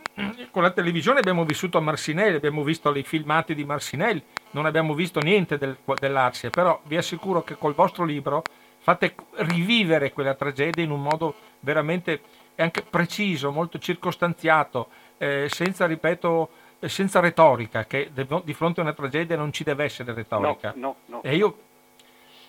[0.52, 4.94] con la televisione abbiamo vissuto a Marcinelle, abbiamo visto i filmati di Marcinelle, non abbiamo
[4.94, 8.44] visto niente del, dell'Arsia, però vi assicuro che col vostro libro
[8.80, 12.22] fate rivivere quella tragedia in un modo veramente
[12.56, 16.50] anche preciso, molto circostanziato, eh, senza, ripeto,
[16.82, 20.74] senza retorica, che di fronte a una tragedia non ci deve essere retorica.
[20.76, 21.24] No, no, no.
[21.24, 21.58] E, io,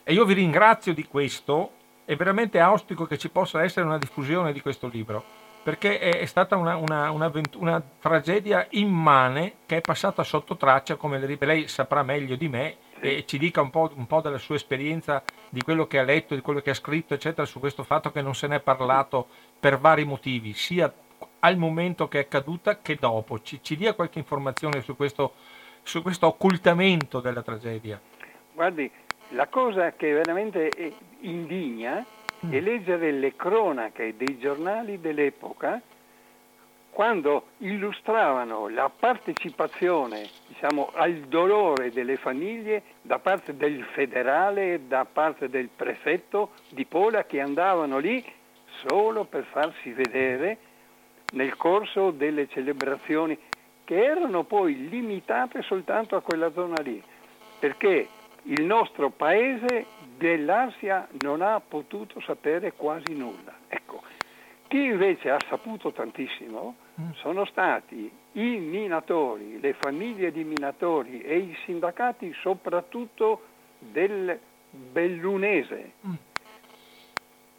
[0.02, 1.72] e io vi ringrazio di questo
[2.10, 5.22] e veramente auspico che ci possa essere una diffusione di questo libro,
[5.62, 11.18] perché è, stata una, una, una, una tragedia immane che è passata sotto traccia, come
[11.18, 15.22] lei saprà meglio di me, e ci dica un po', un po', della sua esperienza,
[15.50, 18.22] di quello che ha letto, di quello che ha scritto, eccetera, su questo fatto che
[18.22, 19.26] non se ne è parlato
[19.60, 20.90] per vari motivi, sia
[21.40, 23.42] al momento che è accaduta che dopo.
[23.42, 25.34] Ci, ci dia qualche informazione su questo,
[25.82, 28.00] su questo occultamento della tragedia.
[28.54, 28.90] Guardi,
[29.30, 30.70] la cosa che veramente
[31.20, 32.04] indigna
[32.46, 32.52] mm.
[32.52, 35.80] è leggere le cronache dei giornali dell'epoca
[36.90, 45.48] quando illustravano la partecipazione diciamo, al dolore delle famiglie da parte del federale, da parte
[45.48, 48.24] del prefetto di Pola che andavano lì
[48.86, 50.58] solo per farsi vedere
[51.34, 53.38] nel corso delle celebrazioni
[53.84, 57.02] che erano poi limitate soltanto a quella zona lì,
[57.58, 58.08] perché
[58.48, 63.54] il nostro paese dell'Asia non ha potuto sapere quasi nulla.
[63.68, 64.02] Ecco,
[64.68, 67.10] chi invece ha saputo tantissimo mm.
[67.16, 73.42] sono stati i minatori, le famiglie di minatori e i sindacati soprattutto
[73.78, 74.38] del
[74.70, 76.14] Bellunese, mm.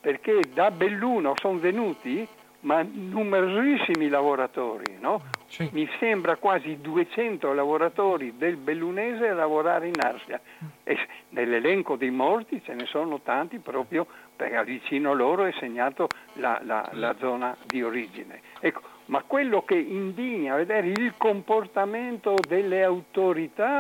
[0.01, 2.27] perché da Belluno sono venuti
[2.61, 5.23] ma numerosissimi lavoratori, no?
[5.47, 5.69] sì.
[5.71, 10.39] mi sembra quasi 200 lavoratori del Bellunese a lavorare in Arsia
[10.83, 10.97] e
[11.29, 16.59] nell'elenco dei morti ce ne sono tanti proprio perché vicino a loro è segnato la,
[16.63, 18.41] la, la zona di origine.
[18.59, 23.79] Ecco, ma quello che indigna vedere il comportamento delle autorità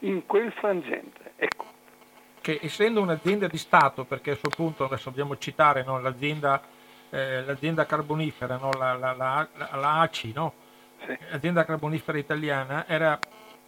[0.00, 1.32] in quel frangente.
[1.36, 1.64] Ecco.
[2.40, 6.60] Che essendo un'azienda di Stato, perché a suo punto adesso dobbiamo citare no, l'azienda
[7.14, 8.70] eh, l'azienda carbonifera, no?
[8.76, 10.52] la, la, la, la, ACI, no?
[10.98, 11.16] sì.
[11.30, 13.16] l'azienda carbonifera italiana, era,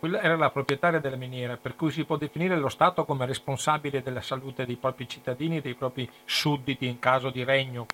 [0.00, 4.20] era la proprietaria della miniera, per cui si può definire lo Stato come responsabile della
[4.20, 7.86] salute dei propri cittadini, dei propri sudditi in caso di regno.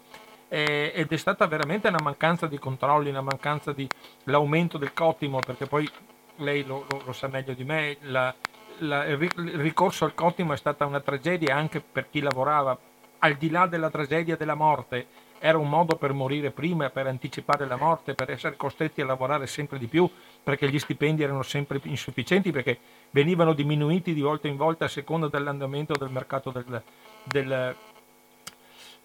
[0.49, 3.87] Eh, ed è stata veramente una mancanza di controlli, una mancanza di
[4.25, 5.89] l'aumento del cottimo, perché poi
[6.37, 8.35] lei lo, lo, lo sa meglio di me, la,
[8.79, 12.79] la, il ricorso al cottimo è stata una tragedia anche per chi lavorava,
[13.19, 15.07] al di là della tragedia della morte,
[15.45, 19.49] era un modo per morire prima, per anticipare la morte, per essere costretti a lavorare
[19.49, 20.09] sempre di più,
[20.41, 22.79] perché gli stipendi erano sempre insufficienti, perché
[23.11, 26.81] venivano diminuiti di volta in volta a seconda dell'andamento del mercato del,
[27.25, 27.77] del,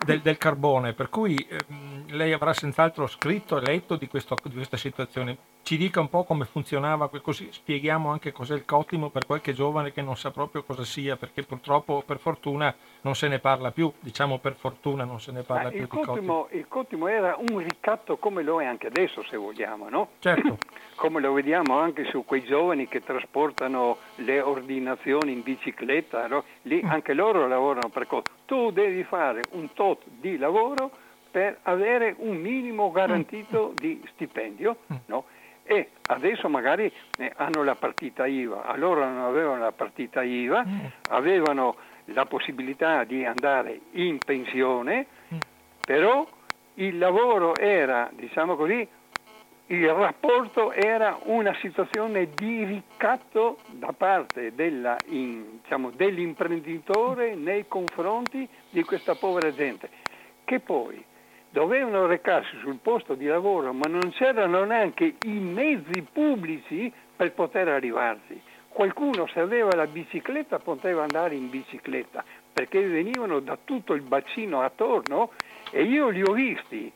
[0.05, 0.93] del, del carbone.
[0.93, 5.55] Per cui ehm, lei avrà senz'altro scritto e letto di, questo, di questa situazione.
[5.68, 9.91] Ci dica un po' come funzionava, così spieghiamo anche cos'è il cottimo per qualche giovane
[9.91, 13.91] che non sa proprio cosa sia, perché purtroppo per fortuna non se ne parla più,
[13.99, 16.47] diciamo per fortuna non se ne parla Ma più il cottimo, di cottimo.
[16.51, 20.11] Il cottimo era un ricatto come lo è anche adesso se vogliamo, no?
[20.20, 20.57] Certo.
[20.95, 26.45] come lo vediamo anche su quei giovani che trasportano le ordinazioni in bicicletta, no?
[26.61, 26.89] Lì mm.
[26.89, 28.38] anche loro lavorano per cottimo.
[28.45, 30.91] Tu devi fare un tot di lavoro
[31.30, 33.76] per avere un minimo garantito mm.
[33.76, 34.95] di stipendio, mm.
[35.07, 35.26] no?
[35.68, 40.80] E adesso magari eh, hanno la partita IVA, allora non avevano la partita IVA, mm.
[41.09, 45.38] avevano la possibilità di andare in pensione, mm.
[45.86, 46.26] però
[46.76, 48.88] il lavoro era, diciamo così,
[49.70, 58.47] il rapporto era una situazione di ricatto da parte della, in, diciamo, dell'imprenditore nei confronti
[58.70, 59.89] di questa povera gente,
[60.45, 61.03] che poi
[61.58, 67.68] dovevano recarsi sul posto di lavoro, ma non c'erano neanche i mezzi pubblici per poter
[67.68, 68.39] arrivarci.
[68.70, 74.62] Qualcuno se aveva la bicicletta poteva andare in bicicletta perché venivano da tutto il bacino
[74.62, 75.32] attorno
[75.72, 76.93] e io li ho visti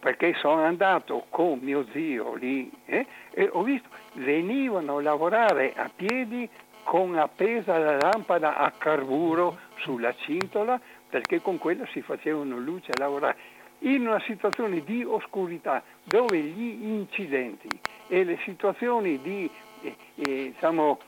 [0.00, 5.90] perché sono andato con mio zio lì eh, e ho visto venivano a lavorare a
[5.94, 6.48] piedi
[6.82, 10.80] con appesa la lampada a carburo sulla cintola
[11.10, 13.36] perché con quella si facevano luce a lavorare
[13.80, 17.68] in una situazione di oscurità dove gli incidenti
[18.08, 19.48] e le situazioni di
[19.82, 20.98] eh, eh, diciamo,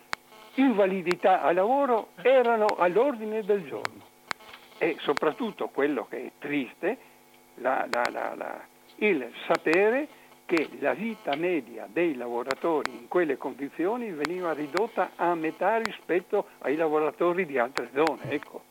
[0.54, 4.08] invalidità al lavoro erano all'ordine del giorno
[4.78, 6.96] e soprattutto quello che è triste,
[7.56, 8.66] la, la, la,
[8.96, 10.08] il sapere
[10.46, 16.76] che la vita media dei lavoratori in quelle condizioni veniva ridotta a metà rispetto ai
[16.76, 18.22] lavoratori di altre zone.
[18.30, 18.69] Ecco.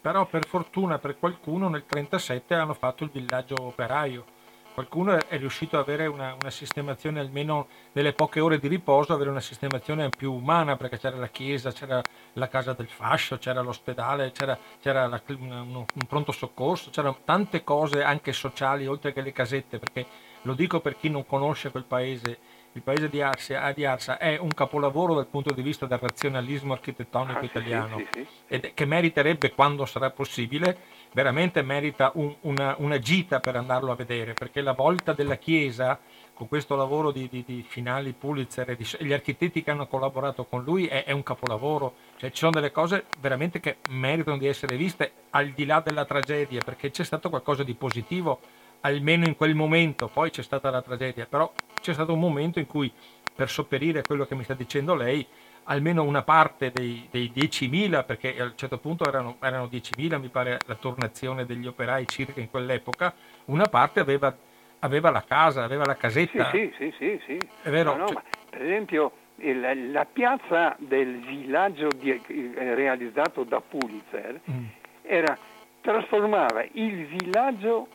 [0.00, 4.36] Però per fortuna per qualcuno nel 1937 hanno fatto il villaggio operaio.
[4.78, 9.28] Qualcuno è riuscito ad avere una, una, sistemazione, almeno nelle poche ore di riposo, avere
[9.28, 12.00] una sistemazione più umana, perché c'era la chiesa, c'era
[12.34, 17.64] la casa del fascio, c'era l'ospedale, c'era, c'era la, un, un pronto soccorso, c'erano tante
[17.64, 20.06] cose anche sociali, oltre che le casette, perché
[20.42, 22.38] lo dico per chi non conosce quel paese,
[22.78, 26.72] il paese di Arsia, di Arsa è un capolavoro dal punto di vista del razionalismo
[26.72, 30.78] architettonico ah, italiano, sì, sì, sì, ed, che meriterebbe, quando sarà possibile,
[31.12, 35.98] veramente merita un, una, una, gita per andarlo a vedere, perché la volta della Chiesa,
[36.32, 40.44] con questo lavoro di, di, di Finali, Pulitzer e, di, gli architetti che hanno collaborato
[40.44, 41.94] con lui, è, è un capolavoro.
[42.16, 46.04] Cioè, ci sono delle cose veramente che meritano di essere viste al di là della
[46.04, 48.40] tragedia, perché c'è stato qualcosa di positivo
[48.80, 52.66] almeno in quel momento, poi c'è stata la tragedia, però c'è stato un momento in
[52.66, 52.92] cui
[53.34, 55.26] per sopperire a quello che mi sta dicendo lei,
[55.64, 60.28] almeno una parte dei, dei 10.000, perché a un certo punto erano, erano 10.000, mi
[60.28, 63.14] pare la tornazione degli operai circa in quell'epoca,
[63.46, 64.34] una parte aveva,
[64.80, 66.50] aveva la casa, aveva la casetta.
[66.50, 67.38] Sì, sì, sì, sì.
[67.62, 67.92] È vero.
[67.92, 68.22] No, no, cioè...
[68.50, 74.64] per esempio il, la piazza del villaggio di, eh, realizzato da Pulitzer mm.
[75.02, 75.36] era,
[75.80, 77.88] trasformava il villaggio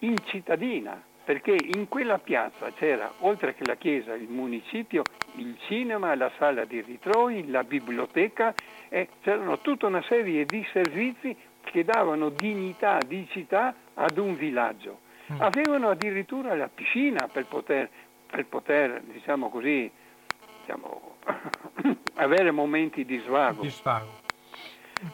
[0.00, 5.02] in cittadina, perché in quella piazza c'era, oltre che la chiesa, il municipio,
[5.36, 8.54] il cinema, la sala di ritrovi, la biblioteca,
[8.88, 15.00] e c'erano tutta una serie di servizi che davano dignità di città ad un villaggio.
[15.32, 15.40] Mm.
[15.40, 17.90] Avevano addirittura la piscina per poter,
[18.26, 19.90] per poter diciamo così,
[20.60, 21.16] diciamo,
[22.14, 23.60] avere momenti di svago.
[23.60, 24.27] Di svago.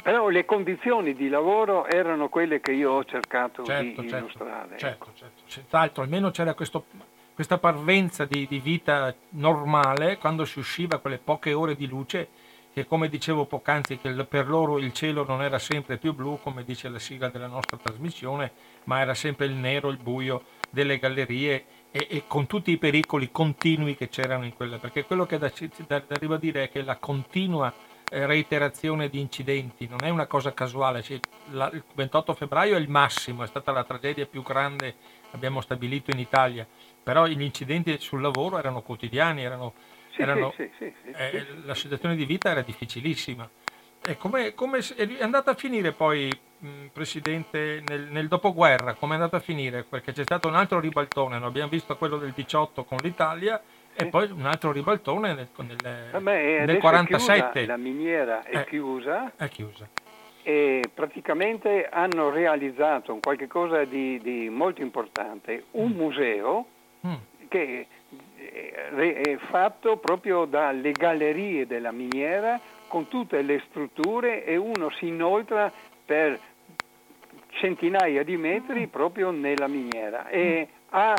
[0.02, 4.78] Però le condizioni di lavoro erano quelle che io ho cercato certo, di certo, illustrare.
[4.78, 6.86] Certo, certo, senz'altro, almeno c'era questo,
[7.34, 12.28] questa parvenza di, di, vita normale quando si usciva quelle poche ore di luce
[12.72, 16.64] che come dicevo poc'anzi che per loro il cielo non era sempre più blu come
[16.64, 18.50] dice la sigla della nostra trasmissione
[18.84, 23.30] ma era sempre il nero, il buio delle gallerie e, e con tutti i pericoli
[23.30, 25.52] continui che c'erano in quella perché quello che da,
[25.86, 27.72] da, da ribadire è che la continua
[28.26, 31.18] reiterazione di incidenti, non è una cosa casuale, cioè,
[31.50, 34.94] la, il 28 febbraio è il massimo, è stata la tragedia più grande
[35.28, 36.66] che abbiamo stabilito in Italia,
[37.02, 39.74] però gli incidenti sul lavoro erano quotidiani, erano,
[40.10, 43.48] sì, erano, sì, sì, eh, la situazione di vita era difficilissima.
[44.06, 49.16] E come, come è andata a finire poi, mh, Presidente, nel, nel dopoguerra, come è
[49.16, 49.82] andata a finire?
[49.82, 51.46] Perché c'è stato un altro ribaltone, no?
[51.46, 53.60] abbiamo visto quello del 18 con l'Italia,
[53.96, 57.66] e poi un altro ribaltone nel, nel, Vabbè, nel 47.
[57.66, 59.32] la miniera è, è, chiusa.
[59.36, 59.88] È chiusa.
[60.42, 65.96] E praticamente hanno realizzato qualcosa di, di molto importante, un mm.
[65.96, 66.66] museo
[67.06, 67.12] mm.
[67.48, 67.86] che
[68.50, 75.72] è fatto proprio dalle gallerie della miniera con tutte le strutture e uno si inoltra
[76.04, 76.38] per
[77.50, 78.90] centinaia di metri mm.
[78.90, 80.74] proprio nella miniera e mm.
[80.90, 81.14] ha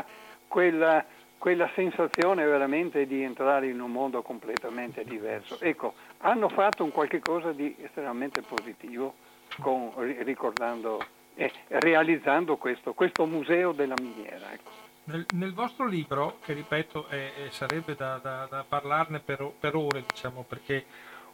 [0.46, 1.04] quella
[1.38, 5.58] quella sensazione veramente di entrare in un mondo completamente diverso.
[5.60, 9.14] Ecco, hanno fatto un qualche cosa di estremamente positivo
[9.60, 9.92] con,
[10.24, 14.52] ricordando e realizzando questo, questo, museo della miniera.
[14.52, 14.70] Ecco.
[15.04, 19.76] Nel, nel, vostro libro, che ripeto è, è, sarebbe da, da, da parlarne per, per,
[19.76, 20.84] ore, diciamo, perché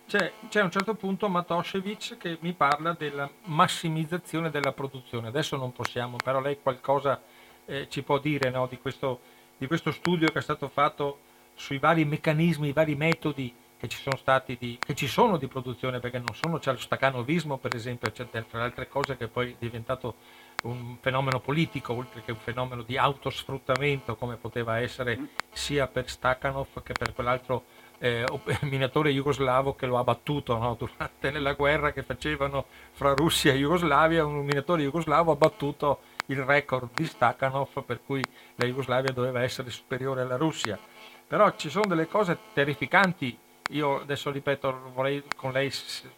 [0.07, 5.29] c'è, c'è, a un certo punto Matosevic che mi parla della massimizzazione della produzione.
[5.29, 7.23] Adesso non possiamo, però lei qualcosa
[7.65, 9.21] eh, ci può dire no, di, questo,
[9.63, 11.19] di questo studio che è stato fatto
[11.55, 15.47] sui vari meccanismi, i vari metodi che ci sono stati di, che ci sono di
[15.47, 19.29] produzione, perché non sono, c'è lo stacanovismo per esempio, c'è tra le altre cose che
[19.29, 20.17] poi è diventato
[20.65, 26.83] un fenomeno politico, oltre che un fenomeno di autosfruttamento, come poteva essere sia per Stakhanov
[26.83, 27.65] che per quell'altro
[27.99, 28.27] eh,
[28.63, 30.75] minatore jugoslavo che lo ha battuto no?
[30.77, 36.43] durante la guerra che facevano fra Russia e Jugoslavia, un minatore jugoslavo ha battuto il
[36.43, 38.23] record di Stakhanov per cui
[38.57, 40.79] la Jugoslavia doveva essere superiore alla Russia.
[41.27, 43.39] Però ci sono delle cose terrificanti
[43.73, 45.71] io adesso ripeto, vorrei con lei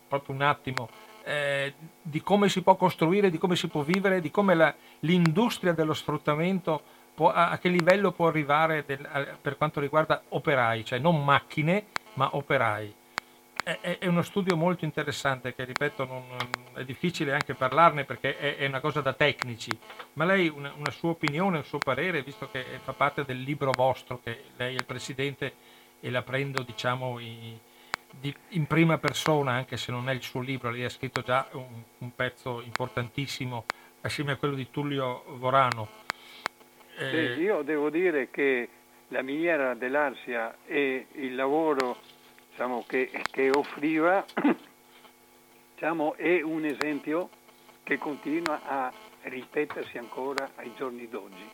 [0.09, 0.89] proprio un attimo,
[1.25, 5.73] eh, di come si può costruire, di come si può vivere, di come la, l'industria
[5.73, 6.83] dello sfruttamento
[7.15, 12.31] può, a che livello può arrivare del, per quanto riguarda operai, cioè non macchine, ma
[12.33, 12.95] operai.
[13.65, 16.23] È, è uno studio molto interessante che, ripeto, non,
[16.75, 19.71] è difficile anche parlarne perché è, è una cosa da tecnici,
[20.13, 23.71] ma lei una, una sua opinione, un suo parere, visto che fa parte del libro
[23.75, 25.55] vostro, che lei è il presidente
[25.99, 27.57] e la prendo diciamo in,
[28.49, 31.83] in, prima persona, anche se non è il suo libro, lei ha scritto già un,
[31.99, 33.65] un pezzo importantissimo
[34.03, 35.89] assieme a quello di Tullio Vorano.
[36.99, 37.35] Eh...
[37.35, 38.69] Sì, io devo dire che
[39.09, 41.97] la miniera dell'Arsia e il lavoro
[42.55, 44.25] diciamo, che, che, offriva
[45.75, 47.29] diciamo, è un esempio
[47.83, 48.93] che continua a
[49.23, 51.51] ripetersi ancora ai giorni d'oggi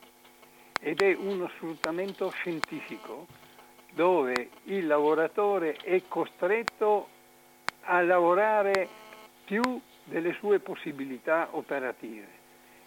[0.78, 3.26] ed è uno sfruttamento scientifico
[3.92, 7.08] dove il lavoratore è costretto
[7.82, 8.88] a lavorare
[9.44, 12.38] più delle sue possibilità operative.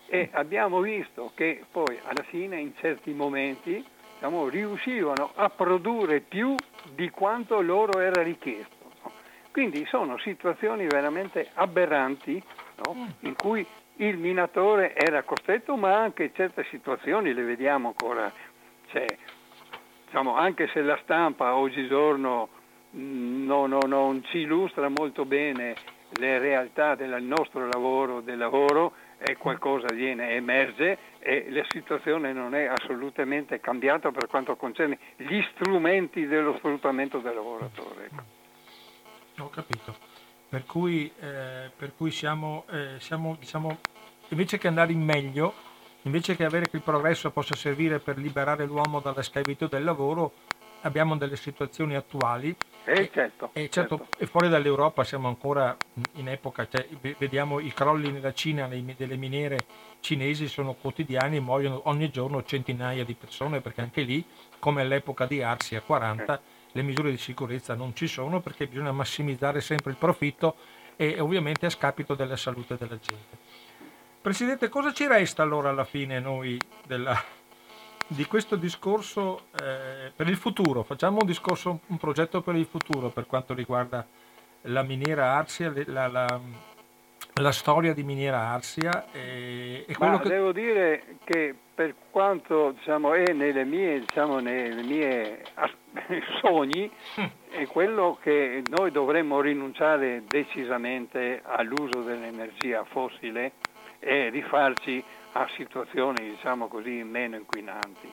[0.06, 3.84] E abbiamo visto che poi alla fine in certi momenti
[4.14, 6.56] diciamo, riuscivano a produrre più
[6.94, 8.92] di quanto loro era richiesto.
[9.52, 12.42] Quindi sono situazioni veramente aberranti
[12.86, 12.96] no?
[12.96, 13.08] Mm.
[13.20, 13.66] in cui
[13.98, 18.32] il minatore era costretto, ma anche certe situazioni le vediamo ancora.
[18.88, 19.06] C'è
[20.06, 22.50] diciamo, anche se la stampa oggigiorno
[22.96, 25.76] mm, no, no, non ci illustra molto bene
[26.16, 28.94] le realtà del nostro lavoro, del lavoro,
[29.38, 36.28] qualcosa viene, emerge e la situazione non è assolutamente cambiata per quanto concerne gli strumenti
[36.28, 38.10] dello sfruttamento del lavoratore.
[39.40, 39.96] Ho capito.
[40.50, 43.80] Per cui, eh, per cui siamo, eh, siamo diciamo,
[44.30, 45.54] invece che andare in meglio,
[46.06, 50.34] Invece che avere che il progresso possa servire per liberare l'uomo dalla schiavitù del lavoro,
[50.82, 52.54] abbiamo delle situazioni attuali.
[52.86, 54.18] Eh, certo, e, certo, certo.
[54.18, 55.76] e fuori dall'Europa siamo ancora
[56.14, 56.86] in epoca, cioè,
[57.18, 59.58] vediamo i crolli nella Cina delle miniere
[60.02, 64.26] cinesi sono quotidiani, muoiono ogni giorno centinaia di persone perché anche lì,
[64.60, 66.42] come all'epoca di Arsia 40,
[66.74, 70.56] le misure di sicurezza non ci sono perché bisogna massimizzare sempre il profitto
[70.98, 73.38] e ovviamente a scapito della salute della gente.
[74.22, 77.22] Presidente, cosa ci resta allora alla fine noi della,
[78.14, 80.84] di questo discorso eh, per il futuro?
[80.84, 84.06] Facciamo un discorso, un progetto per il futuro per quanto riguarda
[84.64, 86.40] la miniera Arsia, la, la,
[87.34, 89.12] la storia di miniera Arsia.
[89.12, 90.30] E, e quello che...
[90.30, 95.44] Devo dire che per quanto diciamo, è nelle mie, diciamo, nelle mie
[96.42, 96.90] sogni,
[97.20, 97.26] mm.
[97.50, 103.54] è quello che noi dovremmo rinunciare decisamente all'uso dell'energia fossile
[104.00, 105.04] e rifarci
[105.34, 108.12] a situazioni diciamo così meno inquinanti.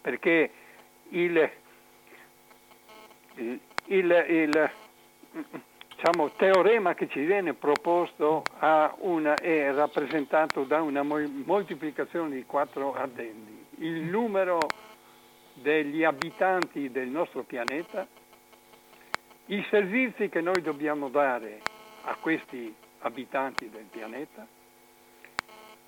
[0.00, 0.50] Perché
[1.10, 1.50] il,
[3.34, 4.70] il, il
[5.94, 8.42] diciamo, teorema che ci viene proposto
[8.98, 13.64] una, è rappresentato da una moltiplicazione di quattro addendi.
[13.78, 14.58] Il numero
[15.54, 18.06] degli abitanti del nostro pianeta
[19.46, 21.60] i servizi che noi dobbiamo dare
[22.02, 24.46] a questi abitanti del pianeta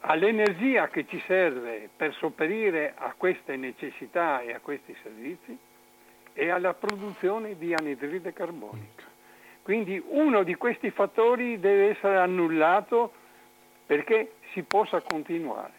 [0.00, 5.56] all'energia che ci serve per sopperire a queste necessità e a questi servizi
[6.32, 9.04] e alla produzione di anidride carbonica.
[9.62, 13.12] Quindi uno di questi fattori deve essere annullato
[13.84, 15.72] perché si possa continuare.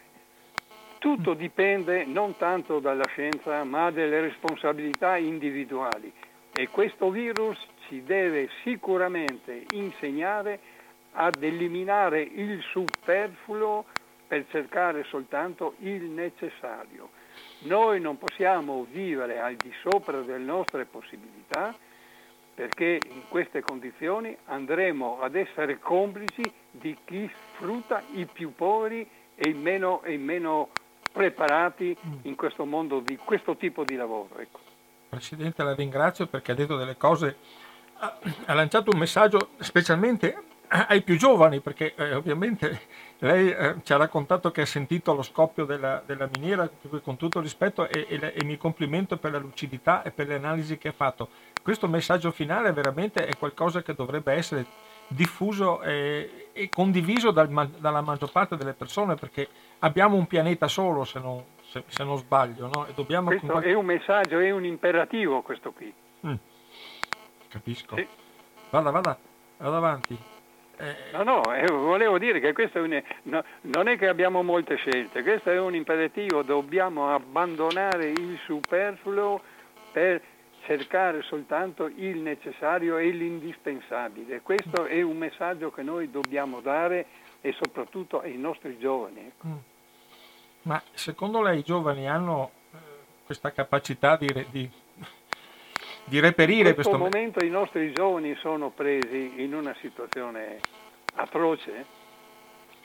[0.98, 6.12] Tutto dipende non tanto dalla scienza ma dalle responsabilità individuali
[6.52, 7.58] e questo virus
[7.88, 10.60] ci deve sicuramente insegnare
[11.12, 13.86] ad eliminare il superfluo
[14.30, 17.10] per cercare soltanto il necessario.
[17.62, 21.74] Noi non possiamo vivere al di sopra delle nostre possibilità
[22.54, 29.04] perché in queste condizioni andremo ad essere complici di chi sfrutta i più poveri
[29.34, 30.68] e i meno, e i meno
[31.10, 32.12] preparati mm.
[32.22, 34.38] in questo mondo di questo tipo di lavoro.
[34.38, 34.60] Ecco.
[35.08, 37.36] Presidente, la ringrazio perché ha detto delle cose,
[37.96, 42.80] ha lanciato un messaggio specialmente ai più giovani, perché eh, ovviamente
[43.18, 46.70] lei eh, ci ha raccontato che ha sentito lo scoppio della, della miniera,
[47.02, 50.78] con tutto rispetto e, e, e, mi complimento per la lucidità e per le analisi
[50.78, 51.28] che ha fatto.
[51.60, 54.64] Questo messaggio finale veramente è qualcosa che dovrebbe essere
[55.08, 57.48] diffuso e, e condiviso dal,
[57.78, 59.48] dalla maggior parte delle persone, perché
[59.80, 62.70] abbiamo un pianeta solo, se non, se, se non sbaglio.
[62.72, 62.86] No?
[62.86, 65.92] E dobbiamo questo è un messaggio, è un imperativo questo qui.
[66.24, 66.34] Mm.
[67.48, 67.96] Capisco.
[67.96, 68.06] Sì.
[68.70, 69.18] Vada, vada,
[69.56, 70.38] vada avanti.
[70.80, 70.96] Eh...
[71.12, 74.76] No, no, eh, volevo dire che questo è un, no, non è che abbiamo molte
[74.76, 79.42] scelte, questo è un imperativo, dobbiamo abbandonare il superfluo
[79.92, 80.22] per
[80.64, 84.40] cercare soltanto il necessario e l'indispensabile.
[84.40, 87.06] Questo è un messaggio che noi dobbiamo dare
[87.40, 89.32] e soprattutto ai nostri giovani.
[89.46, 89.52] Mm.
[90.62, 92.76] Ma secondo lei i giovani hanno eh,
[93.24, 94.70] questa capacità di, di,
[96.10, 96.98] di reperire in questo...
[96.98, 100.58] Questo momento i nostri giovani sono presi in una situazione
[101.14, 101.86] atroce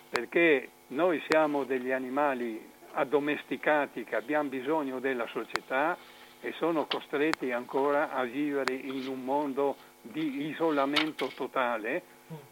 [0.09, 2.61] perché noi siamo degli animali
[2.93, 5.97] addomesticati che abbiamo bisogno della società
[6.39, 12.03] e sono costretti ancora a vivere in un mondo di isolamento totale,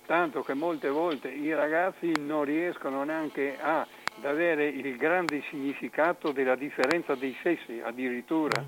[0.08, 6.32] tanto che molte volte i ragazzi non riescono neanche a ad avere il grande significato
[6.32, 8.64] della differenza dei sessi addirittura,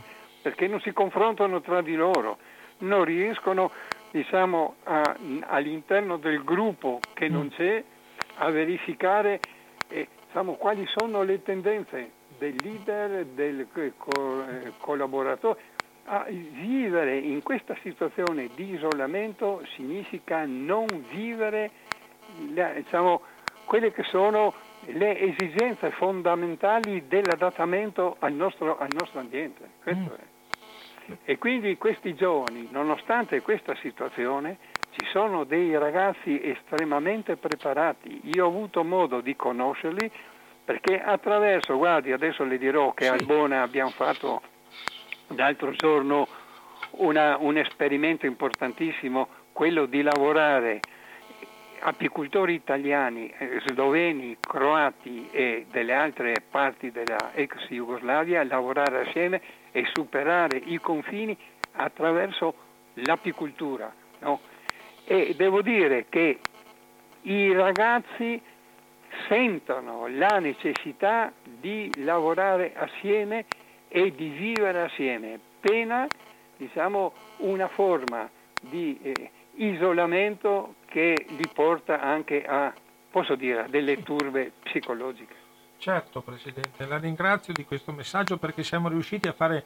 [0.45, 2.37] perché non si confrontano tra di loro,
[2.79, 3.71] non riescono
[4.11, 5.15] diciamo, a,
[5.47, 7.83] all'interno del gruppo che non c'è
[8.35, 9.39] a verificare
[9.87, 13.65] eh, diciamo, quali sono le tendenze del leader, del
[13.97, 14.45] co-
[14.77, 15.59] collaboratore.
[16.03, 21.71] A vivere in questa situazione di isolamento significa non vivere
[22.37, 23.19] diciamo,
[23.65, 24.53] quelle che sono
[24.89, 29.69] le esigenze fondamentali dell'adattamento al nostro, al nostro ambiente.
[29.89, 30.05] Mm.
[31.23, 34.57] E quindi questi giovani, nonostante questa situazione,
[34.91, 38.21] ci sono dei ragazzi estremamente preparati.
[38.35, 40.09] Io ho avuto modo di conoscerli
[40.63, 43.09] perché attraverso, guardi, adesso le dirò che sì.
[43.09, 44.41] a Albona abbiamo fatto
[45.35, 46.27] l'altro giorno
[46.91, 50.79] una, un esperimento importantissimo, quello di lavorare
[51.81, 59.41] apicoltori italiani, eh, sloveni, croati e delle altre parti della ex Jugoslavia lavorare assieme
[59.75, 61.37] e superare i confini
[61.73, 62.55] attraverso
[62.93, 63.93] l'apicoltura.
[64.19, 64.39] No?
[65.03, 66.39] E devo dire che
[67.23, 68.41] i ragazzi
[69.27, 73.47] sentono la necessità di lavorare assieme
[73.89, 76.07] e di vivere assieme, pena
[76.55, 78.29] diciamo, una forma
[78.61, 82.73] di eh, isolamento che li porta anche a,
[83.11, 85.44] posso dire, a delle turbe psicologiche.
[85.77, 89.65] Certo, Presidente, la ringrazio di questo messaggio perché siamo riusciti a fare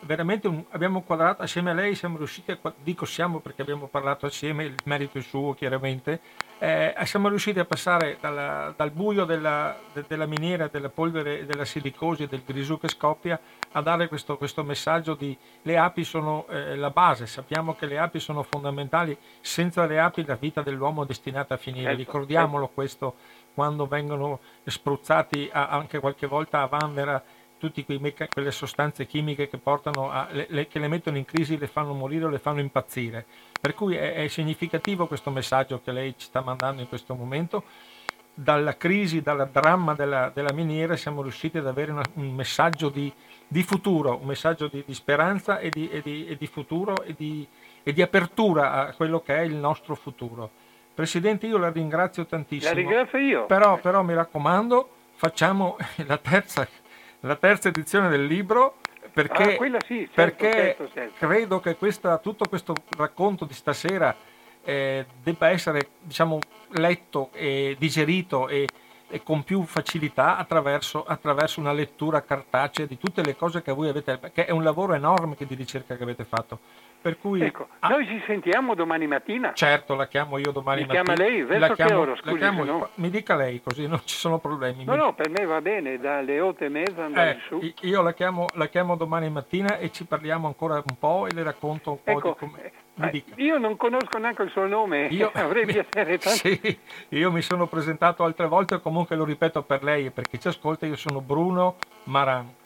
[0.00, 4.26] veramente un, abbiamo quadrato assieme a lei, siamo riusciti a, dico siamo perché abbiamo parlato
[4.26, 6.20] assieme, il merito è suo chiaramente,
[6.58, 11.64] eh, siamo riusciti a passare dalla, dal buio della, de, della, miniera, della polvere, della
[11.64, 13.38] silicosi e del grisù che scoppia
[13.72, 17.98] a dare questo, questo messaggio di le api sono eh, la base, sappiamo che le
[17.98, 22.64] api sono fondamentali, senza le api la vita dell'uomo è destinata a finire, certo, ricordiamolo
[22.64, 22.74] certo.
[22.74, 23.14] questo
[23.54, 27.22] quando vengono spruzzati a, anche qualche volta a Vanvera
[27.60, 31.92] tutte quelle sostanze chimiche che, a, le, le, che, le, mettono in crisi, le fanno
[31.92, 33.26] morire o le fanno impazzire.
[33.60, 37.62] Per cui è, è, significativo questo messaggio che lei ci sta mandando in questo momento.
[38.32, 43.12] Dalla crisi, dal dramma della, della, miniera siamo riusciti ad avere una, un messaggio di,
[43.46, 47.46] di, futuro, un messaggio di, di speranza e di, e, e di futuro e di,
[47.82, 50.59] e di apertura a quello che è il nostro futuro.
[51.00, 52.72] Presidente, io la ringrazio tantissimo.
[52.72, 53.46] La ringrazio io.
[53.46, 55.76] Però, però mi raccomando, facciamo
[56.06, 56.68] la terza
[57.20, 58.76] la terza edizione del libro
[59.12, 61.26] perché, ah, sì, certo, perché certo, certo.
[61.26, 64.14] credo che questa, tutto questo racconto di stasera
[64.62, 66.38] eh, debba essere diciamo,
[66.72, 68.66] letto e digerito e,
[69.08, 73.88] e con più facilità attraverso, attraverso, una lettura cartacea di tutte le cose che voi
[73.88, 76.60] avete, perché è un lavoro enorme di ricerca che avete fatto.
[77.02, 79.54] Per cui, ecco, ah, noi ci sentiamo domani mattina.
[79.54, 81.14] Certo, la chiamo io domani mi mattina.
[81.14, 81.42] chiama lei?
[81.42, 82.88] Verso la chiamo, che ora, scusi, chiamo, no?
[82.96, 84.84] Mi dica lei, così non ci sono problemi.
[84.84, 87.60] No, no, per me va bene, dalle otto e mezza andare eh, su.
[87.86, 91.42] Io la chiamo, la chiamo, domani mattina e ci parliamo ancora un po' e le
[91.42, 92.72] racconto un po' ecco, di come...
[93.08, 96.38] Eh, io non conosco neanche il suo nome, io, avrei mi, piacere tanto.
[96.50, 96.78] Sì,
[97.10, 100.48] io mi sono presentato altre volte, comunque lo ripeto per lei e per chi ci
[100.48, 102.58] ascolta, io sono Bruno Maran.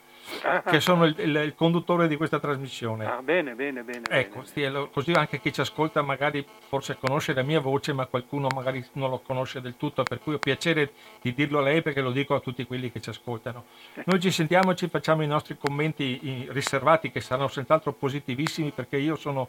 [0.43, 3.07] Ah, che sono il, il, il, conduttore di questa trasmissione.
[3.07, 4.03] Ah, bene, bene, bene.
[4.09, 4.89] Ecco, bene.
[4.91, 9.11] così anche chi ci ascolta magari forse conosce la mia voce, ma qualcuno magari non
[9.11, 12.35] lo conosce del tutto, per cui ho piacere di dirlo a lei perché lo dico
[12.35, 13.65] a tutti quelli che ci ascoltano.
[14.05, 19.17] Noi ci sentiamo, ci facciamo i nostri commenti riservati che saranno senz'altro positivissimi perché io
[19.17, 19.49] sono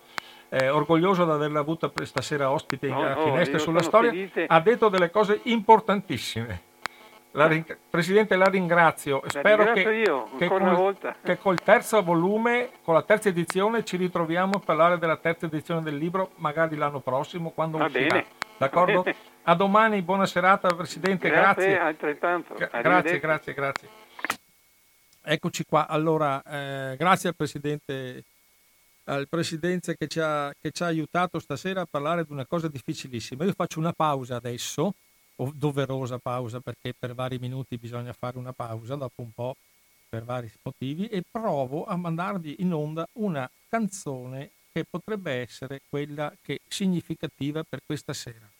[0.49, 4.11] eh, orgoglioso di averla avuta stasera ospite no, a Finestre sulla Storia.
[4.11, 4.45] Felice.
[4.47, 6.73] Ha detto delle cose importantissime.
[7.35, 9.19] La ring- Presidente, la ringrazio.
[9.21, 13.97] La Spero che, io, che, col, che, col, terzo volume, con la terza edizione, ci
[13.97, 18.07] ritroviamo a parlare della terza edizione del libro, magari l'anno prossimo, quando Va uscirà.
[18.07, 18.25] Bene.
[18.57, 19.03] D'accordo?
[19.47, 21.29] A domani, buona serata, Presidente.
[21.29, 21.73] Grazie.
[21.73, 22.55] Grazie, altrettanto.
[22.55, 23.89] grazie, grazie, grazie.
[25.21, 25.87] Eccoci qua.
[25.87, 28.23] Allora, eh, grazie al Presidente,
[29.03, 32.69] al Presidente che ci, ha, che ci ha aiutato stasera a parlare di una cosa
[32.69, 33.43] difficilissima.
[33.43, 34.93] Io faccio una pausa adesso
[35.53, 39.55] doverosa pausa perché per vari minuti bisogna fare una pausa dopo un po'
[40.09, 46.33] per vari motivi e provo a mandarvi in onda una canzone che potrebbe essere quella
[46.41, 48.54] che significativa per questa sera.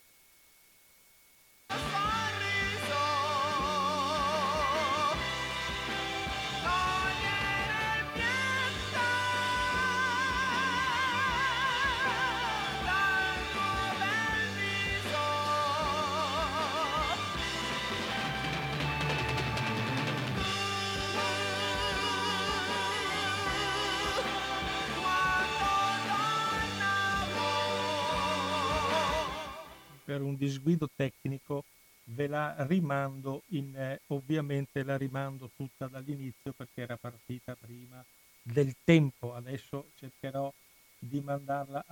[30.16, 31.64] Per un disguido tecnico
[32.04, 38.02] ve la rimando in eh, ovviamente la rimando tutta dall'inizio perché era partita prima
[38.40, 39.34] del tempo.
[39.34, 40.50] Adesso cercherò
[40.98, 41.84] di mandarla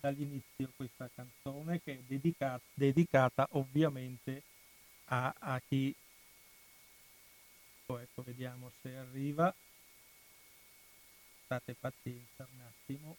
[0.00, 4.42] dall'inizio questa canzone che è dedicata, dedicata ovviamente
[5.08, 5.94] a, a chi
[7.88, 9.54] ecco vediamo se arriva.
[11.44, 13.16] State pazienza un attimo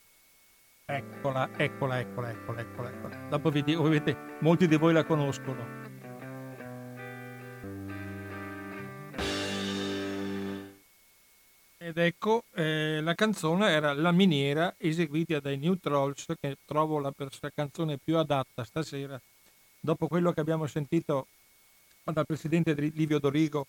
[0.90, 2.90] Eccola, eccola, eccola, eccola, eccola.
[2.90, 3.16] eccola.
[3.28, 5.66] Dopo vedi, ovviamente molti di voi la conoscono.
[11.78, 17.12] Ed ecco, eh, la canzone era La miniera eseguita dai New Trolls, che trovo la,
[17.18, 19.20] la canzone più adatta stasera,
[19.82, 21.28] dopo quello che abbiamo sentito
[22.06, 23.68] dal presidente Livio Dorigo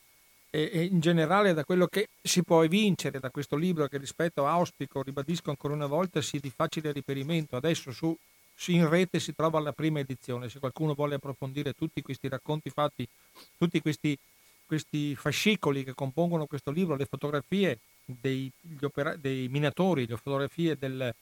[0.50, 4.46] e, e, in generale da quello che si può evincere da questo libro che rispetto
[4.46, 7.56] auspico, ribadisco ancora una volta, sia di facile riferimento.
[7.56, 8.16] Adesso su,
[8.54, 12.70] su, in rete si trova la prima edizione, se qualcuno vuole approfondire tutti questi racconti
[12.70, 13.06] fatti,
[13.56, 14.16] tutti questi,
[14.66, 21.14] questi fascicoli che compongono questo libro, le fotografie dei, opera, dei minatori, le fotografie del,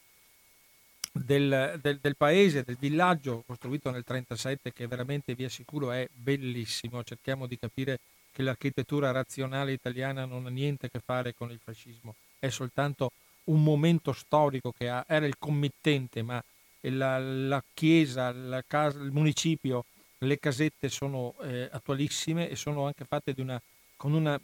[1.12, 7.02] del, del, del, paese, del villaggio costruito nel 1937 che veramente vi assicuro è bellissimo,
[7.02, 7.98] cerchiamo di capire
[8.37, 13.12] che l'architettura razionale italiana non ha niente a che fare con il fascismo, è soltanto
[13.45, 16.45] un momento storico che ha, era il committente, ma
[16.80, 19.87] la, la chiesa, la casa, il municipio,
[20.18, 23.59] le casette sono eh, attualissime e sono anche fatte una,
[23.97, 24.39] con una,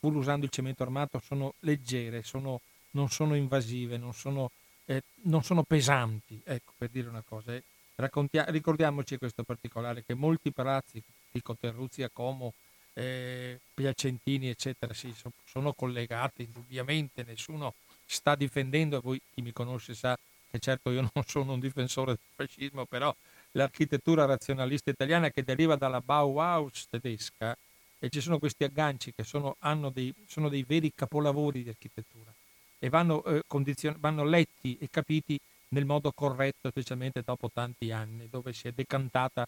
[0.00, 2.60] pur usando il cemento armato, sono leggere, sono,
[2.92, 4.50] non sono invasive, non sono,
[4.86, 7.54] eh, non sono pesanti, ecco per dire una cosa.
[7.54, 7.62] Eh,
[8.48, 12.52] ricordiamoci questo particolare, che molti palazzi, dico Terruzzi a Como,
[12.98, 17.74] eh, Piacentini, eccetera, sì, so, sono collegati indubbiamente, nessuno
[18.06, 20.18] sta difendendo, voi chi mi conosce sa
[20.50, 23.14] che certo io non sono un difensore del fascismo, però
[23.52, 27.56] l'architettura razionalista italiana che deriva dalla Bauhaus tedesca
[27.98, 29.56] e ci sono questi agganci che sono,
[29.92, 32.32] dei, sono dei, veri capolavori di architettura
[32.78, 35.38] e vanno, eh, condizion- vanno letti e capiti
[35.68, 39.46] nel modo corretto, specialmente dopo tanti anni, dove si è decantata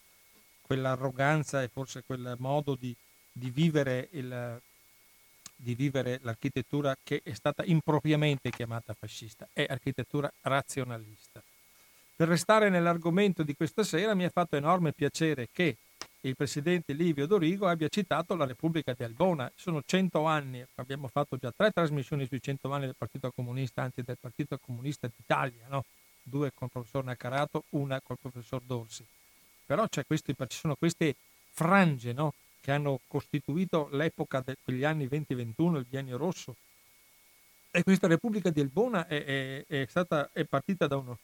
[0.61, 2.95] quell'arroganza e forse quel modo di,
[3.39, 4.61] di vivere, il,
[5.55, 11.43] di vivere l'architettura che è stata impropriamente chiamata fascista, è architettura razionalista.
[12.17, 15.77] Per restare nell'argomento di questa sera mi ha fatto enorme piacere che
[16.23, 19.51] il presidente Livio Dorigo abbia citato la Repubblica di Albona.
[19.55, 24.03] Sono cento anni, abbiamo fatto già tre trasmissioni sui cento anni del Partito Comunista, anzi
[24.03, 25.85] del Partito Comunista d'Italia, no?
[26.25, 29.07] due con il professor Naccarato, una col professor Dorsi.
[29.65, 31.15] Però questi, ci sono queste
[31.53, 32.35] frange no?
[32.61, 36.57] Che hanno costituito l'epoca degli anni 20-21, il biennio rosso.
[37.71, 41.19] E questa Repubblica di Elbona è, è, è, stata, è partita da uno,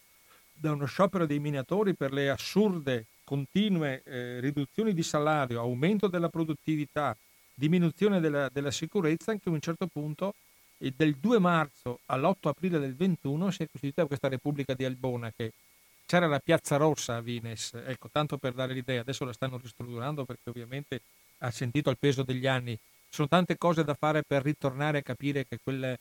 [0.53, 6.29] da uno, sciopero dei minatori per le assurde, continue eh, riduzioni di salario, aumento della
[6.29, 7.17] produttività,
[7.55, 10.35] diminuzione della, della sicurezza, anche a un certo punto
[10.79, 15.33] e del 2 marzo all'8 aprile del 21 si è costituita questa Repubblica di Albona
[15.35, 15.53] che
[16.07, 20.25] c'era la Piazza Rossa a Vines, ecco, tanto per dare l'idea, adesso la stanno ristrutturando
[20.25, 21.01] perché ovviamente
[21.45, 22.79] ha sentito il peso degli anni,
[23.09, 25.99] sono tante cose da fare per ritornare a capire che quelle,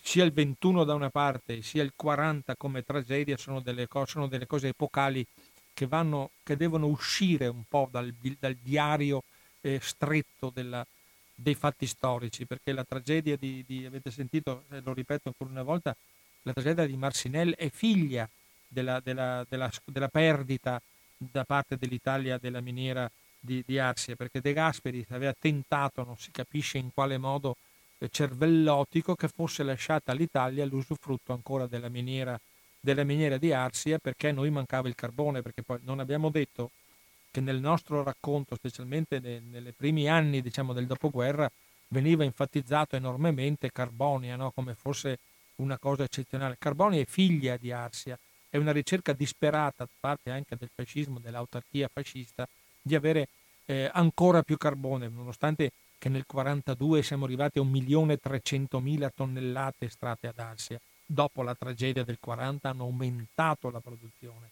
[0.00, 4.46] sia il 21 da una parte sia il 40 come tragedia sono delle, sono delle
[4.46, 5.24] cose epocali
[5.72, 9.22] che, vanno, che, devono uscire un po' dal, dal diario
[9.60, 10.84] eh, stretto della,
[11.34, 15.62] dei fatti storici, perché la tragedia di, di avete sentito, eh, lo ripeto ancora una
[15.62, 15.94] volta,
[16.42, 18.28] la tragedia di Marcinelle è figlia
[18.66, 20.80] della, della, della, della perdita
[21.18, 23.10] da parte dell'Italia della miniera
[23.46, 27.56] di, di Arsia, perché De Gasperi aveva tentato, non si capisce in quale modo
[27.98, 32.38] eh, cervellotico, che fosse lasciata all'Italia l'usufrutto ancora della miniera,
[32.78, 36.70] della miniera di Arsia perché a noi mancava il carbone, perché poi non abbiamo detto
[37.30, 41.50] che nel nostro racconto, specialmente nei, nei primi anni diciamo, del dopoguerra,
[41.88, 44.50] veniva enfatizzato enormemente Carbonia no?
[44.50, 45.18] come fosse
[45.56, 46.56] una cosa eccezionale.
[46.58, 48.18] Carbonia è figlia di Arsia,
[48.48, 52.48] è una ricerca disperata da parte anche del fascismo, dell'autarchia fascista,
[52.86, 53.28] di avere
[53.64, 60.38] eh, ancora più carbone, nonostante che nel 1942 siamo arrivati a 1.300.000 tonnellate estratte ad
[60.38, 60.80] Arsia.
[61.04, 64.50] Dopo la tragedia del 40 hanno aumentato la produzione,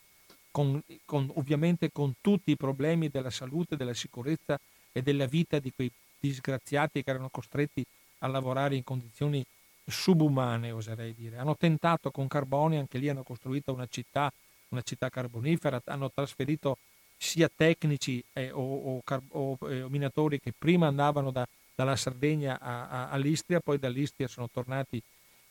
[0.51, 4.59] con, con, ovviamente con tutti i problemi della salute, della sicurezza
[4.91, 7.85] e della vita di quei disgraziati che erano costretti
[8.18, 9.45] a lavorare in condizioni
[9.87, 11.39] subumane, oserei dire.
[11.39, 14.32] Hanno tentato con carbone, anche lì hanno costruito una città,
[14.68, 16.78] una città carbonifera, hanno trasferito
[17.24, 22.58] sia tecnici eh, o, o, o, o, eh, minatori che prima andavano da, dalla Sardegna
[22.60, 25.02] a, a, all'Istria, poi dall'Istria sono tornati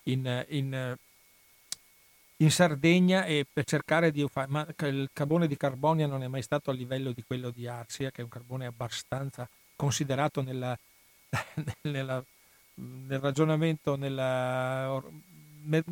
[0.04, 0.96] in, in,
[2.36, 6.42] in Sardegna e per cercare di fare, ma il carbone di Carbonia non è mai
[6.42, 10.78] stato a livello di quello di Arsia, che è un carbone abbastanza considerato nella,
[11.82, 12.24] nella,
[12.74, 15.02] nel ragionamento, nella
[15.64, 15.82] me,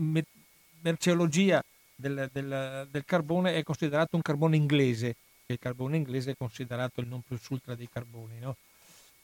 [0.80, 1.62] merceologia
[1.94, 5.16] del, del, del carbone, è considerato un carbone inglese
[5.53, 8.38] che il carbone inglese è considerato il non plus ultra dei carboni.
[8.38, 8.57] No?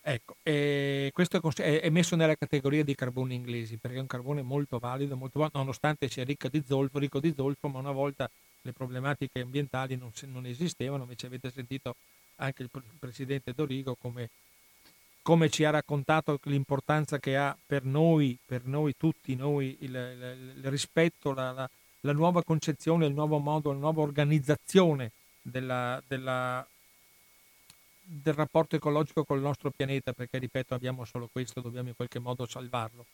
[0.00, 4.78] Ecco, questo è, è, messo nella categoria dei carboni inglesi perché è un carbone molto
[4.78, 8.30] valido, molto valido nonostante sia ricco di, zolfo, ricco di zolfo, ma una volta
[8.62, 11.96] le problematiche ambientali non, non esistevano, invece avete sentito
[12.36, 14.30] anche il presidente Dorigo come,
[15.20, 20.54] come, ci ha raccontato l'importanza che ha per noi, per noi tutti, noi, il, il,
[20.58, 21.68] il rispetto, la, la,
[22.00, 25.10] la nuova concezione, il nuovo modo, la nuova organizzazione
[25.50, 26.66] della, della,
[28.02, 32.46] del rapporto ecologico col nostro pianeta, perché ripeto abbiamo solo questo, dobbiamo in qualche modo
[32.46, 33.04] salvarlo.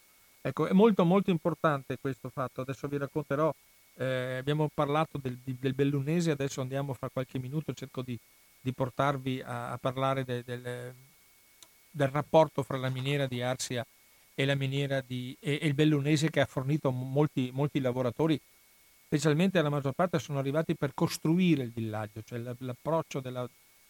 [0.41, 3.53] Ecco, è molto molto importante questo fatto, adesso vi racconterò,
[3.97, 8.19] eh, abbiamo parlato del, del, bellunese, adesso andiamo fra qualche minuto, cerco di,
[8.61, 10.95] di portarvi a, a parlare de, del,
[11.91, 13.87] del, rapporto fra la miniera di Arsia
[14.35, 18.39] e, la miniera di, e, e il bellunese che ha fornito molti, molti lavoratori
[19.15, 23.49] specialmente la maggior parte sono arrivati per costruire il villaggio, cioè l'approccio della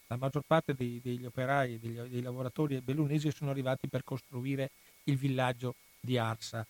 [0.09, 4.71] la maggior parte dei, degli operai, degli, dei lavoratori bellunesi sono arrivati per costruire
[5.05, 6.67] il villaggio di Arsa,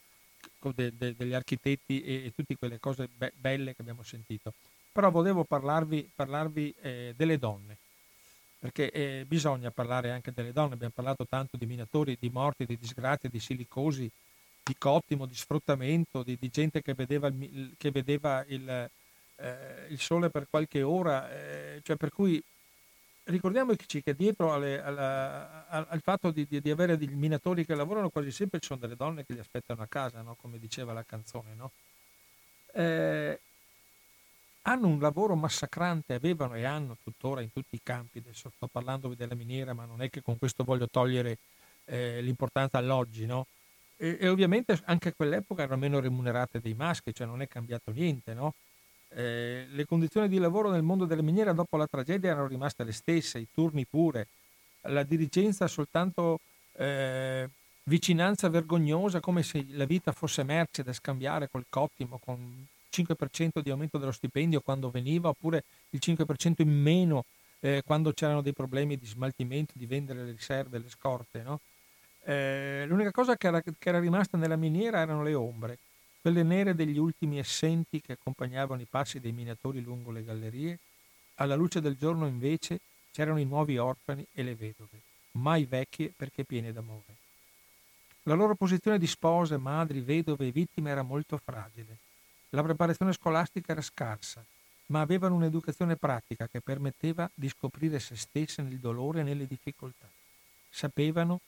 [0.73, 4.53] de, de, degli architetti e, e, tutte quelle cose be- belle che abbiamo sentito.
[4.93, 7.77] Però volevo parlarvi, parlarvi eh, delle donne,
[8.61, 12.79] perché eh, bisogna parlare anche delle donne, abbiamo parlato tanto di minatori, di morti, di
[12.79, 14.09] disgrazie, di silicosi,
[14.65, 18.91] di cottimo, di sfruttamento, di, di gente che vedeva il, che vedeva il,
[19.37, 22.43] eh, il sole per qualche ora, eh, cioè per cui
[23.25, 28.09] ricordiamoci che dietro alle, alla, al, fatto di, di, di, avere dei minatori che lavorano
[28.11, 30.35] quasi sempre ci sono delle donne che li aspettano a casa, no?
[30.41, 31.55] come diceva la canzone.
[31.55, 31.71] No?
[32.73, 33.39] Eh,
[34.62, 39.09] hanno un lavoro massacrante, avevano e hanno tuttora in tutti i campi, adesso sto parlando
[39.15, 41.37] della miniera, ma non è che con questo voglio togliere
[41.85, 43.47] eh, l'importanza all'oggi, no?
[43.97, 47.91] E, e, ovviamente anche a quell'epoca erano meno remunerate dei maschi, cioè non è cambiato
[47.93, 48.55] niente, no?
[49.15, 52.93] eh, le condizioni di lavoro nel mondo delle miniere dopo la tragedia erano rimaste le
[52.93, 54.27] stesse, i turni pure,
[54.83, 56.41] la dirigenza soltanto
[56.77, 57.49] eh,
[57.85, 63.71] vicinanza vergognosa, come se la vita fosse merce da scambiare col cottimo, con 5% di
[63.71, 67.25] aumento dello stipendio quando veniva, oppure il 5% in meno
[67.61, 71.61] eh, quando c'erano dei problemi di smaltimento, di vendere le riserve, le scorte, no?
[72.27, 75.79] Eh, l'unica cosa che era, che era, rimasta nella miniera erano le ombre,
[76.22, 80.79] quelle nere degli ultimi essenti che accompagnavano i passi dei minatori lungo le gallerie.
[81.37, 82.81] Alla luce del giorno invece
[83.12, 85.01] c'erano i nuovi orfani e le vedove,
[85.33, 87.22] mai vecchie perché piene d'amore.
[88.22, 91.99] La loro posizione di spose, madri, vedove e vittime era molto fragile.
[92.51, 94.43] La preparazione scolastica era scarsa,
[94.87, 100.09] ma avevano un'educazione pratica che permetteva di scoprire se stesse nel dolore e nelle difficoltà.
[100.70, 101.41] Sapevano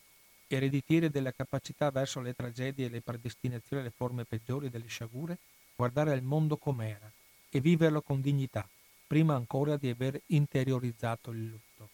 [0.49, 5.39] ereditiere della capacità verso le tragedie e le predestinazioni alle forme peggiori delle sciagure,
[5.75, 7.11] guardare al mondo com'era
[7.51, 8.67] e viverlo con dignità,
[9.07, 11.89] prima ancora di aver interiorizzato il lutto.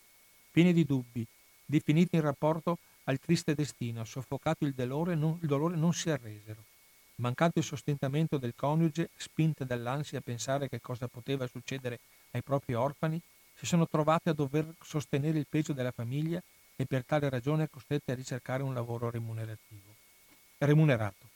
[0.50, 1.26] Pieni di dubbi,
[1.64, 6.62] definiti in rapporto al triste destino, soffocato il dolore, non, il dolore non si arresero.
[7.16, 11.98] Mancato il sostentamento del coniuge, spinte dall'ansia a pensare che cosa poteva succedere
[12.32, 13.20] ai propri orfani,
[13.54, 16.42] si sono trovate a dover sostenere il peso della famiglia
[16.82, 19.08] e per tale ragione costrette a ricercare un lavoro
[20.58, 21.30] remunerato.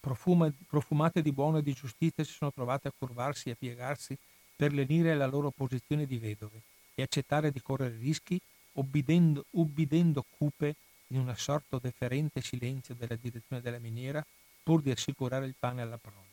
[0.00, 4.16] Profuma, profumate di buono e di giustizia si sono trovate a curvarsi e a piegarsi
[4.56, 6.62] per lenire la loro posizione di vedove
[6.94, 8.40] e accettare di correre rischi
[8.72, 10.74] ubbidendo, ubbidendo cupe
[11.08, 14.24] in un assorto deferente silenzio della direzione della miniera
[14.62, 16.30] pur di assicurare il pane alla prole.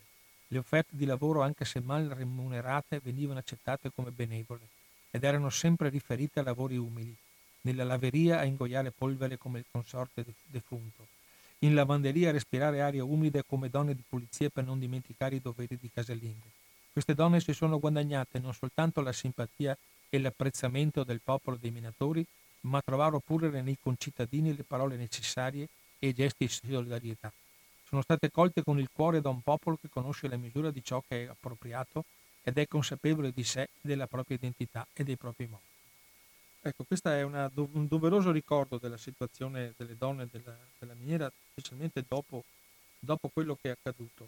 [0.47, 4.67] Le offerte di lavoro, anche se mal remunerate, venivano accettate come benevole
[5.11, 7.15] ed erano sempre riferite a lavori umili,
[7.61, 11.07] nella laveria a ingoiare polvere come il consorte defunto,
[11.59, 15.77] in lavanderia a respirare aria umida come donne di pulizia per non dimenticare i doveri
[15.79, 16.49] di casalinghe.
[16.91, 19.77] Queste donne si sono guadagnate non soltanto la simpatia
[20.09, 22.25] e l'apprezzamento del popolo dei minatori,
[22.61, 25.67] ma trovarono pure nei concittadini le parole necessarie
[25.99, 27.31] e i gesti di solidarietà.
[27.87, 31.03] Sono state colte con il cuore da un popolo che conosce la misura di ciò
[31.07, 32.05] che è appropriato
[32.43, 35.68] ed è consapevole di sé, della propria identità e dei propri modi.
[36.61, 42.03] Ecco, questo è una, un doveroso ricordo della situazione delle donne della, della miniera, specialmente
[42.05, 42.43] dopo,
[42.99, 44.27] dopo, quello che è accaduto,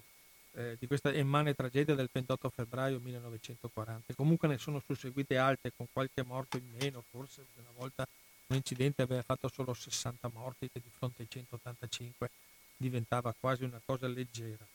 [0.52, 4.14] eh, di questa immane tragedia del 28 febbraio 1940.
[4.14, 8.08] Comunque ne sono susseguite altre, con qualche morto in meno, forse una volta
[8.46, 12.30] un incidente aveva fatto solo 60 morti, che di fronte ai 185
[12.78, 14.66] diventava quasi una cosa leggera.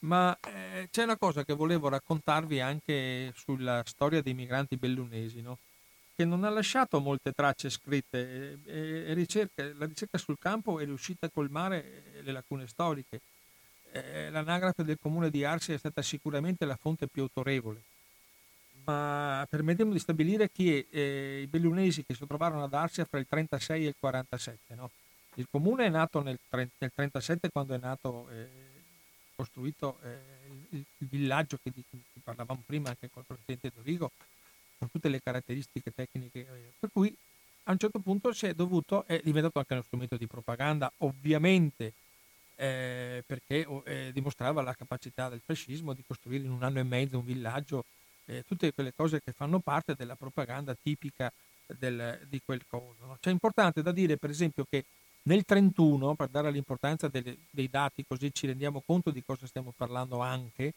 [0.00, 5.58] Ma eh, c'è una cosa che volevo raccontarvi anche sulla storia dei migranti bellunesi, no?
[6.18, 10.84] Che non ha lasciato molte tracce scritte e, e ricerca, la ricerca sul campo è
[10.84, 13.20] riuscita a colmare le lacune storiche.
[13.92, 17.80] Eh, l'anagrafe del comune di Arsi è stata sicuramente la fonte più autorevole,
[18.82, 23.26] ma permettiamo di stabilire chi eh, i bellunesi che si trovarono ad Arsia fra il
[23.28, 24.74] 36 e il 47.
[24.74, 24.90] No?
[25.34, 28.48] Il comune è nato nel, nel 37 quando è nato, eh,
[29.36, 30.18] costruito eh,
[30.70, 34.10] il, il, villaggio che di cui parlavamo prima anche col presidente Dorigo,
[34.78, 36.46] con tutte le caratteristiche tecniche,
[36.78, 37.14] per cui
[37.64, 41.92] a un certo punto si è dovuto, è diventato anche uno strumento di propaganda, ovviamente
[42.56, 47.18] eh, perché eh, dimostrava la capacità del fascismo di costruire in un anno e mezzo
[47.18, 47.84] un villaggio,
[48.24, 51.32] eh, tutte quelle cose che fanno parte della propaganda tipica
[51.66, 53.04] del, di quel coso.
[53.04, 53.18] No?
[53.20, 54.84] Cioè, importante da dire, per esempio, che
[55.22, 59.72] nel 31, per dare l'importanza delle, dei dati, così ci rendiamo conto di cosa stiamo
[59.76, 60.72] parlando anche,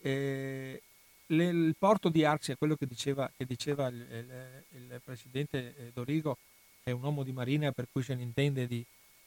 [0.00, 0.80] eh,
[1.28, 5.90] le, il porto di Arcia, quello che diceva, che diceva il, il, il, presidente eh,
[5.92, 6.38] Dorigo,
[6.82, 8.84] è un uomo di marina per cui se ne intende di,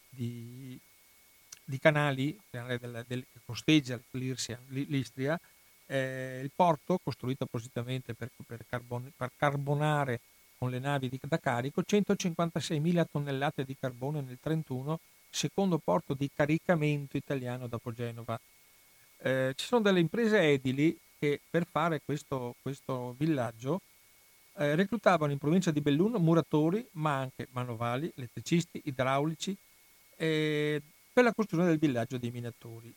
[0.10, 0.80] di,
[1.64, 4.00] di canali, del, del, che costeggia
[4.70, 5.40] l'Istria,
[5.86, 10.22] eh, il porto, costruito appositamente per, per, carbon, per carbonare
[10.58, 15.00] con le navi di, da carico, 156.000 tonnellate di carbone nel 31,
[15.30, 18.40] secondo porto di caricamento italiano dopo Genova.
[19.24, 23.82] Eh, ci sono delle imprese edili che per fare questo, questo villaggio
[24.58, 29.56] eh, reclutavano in provincia di Belluno muratori, ma anche manovali, elettricisti, idraulici,
[30.16, 30.82] eh,
[31.14, 32.92] per la costruzione del villaggio dei minatori.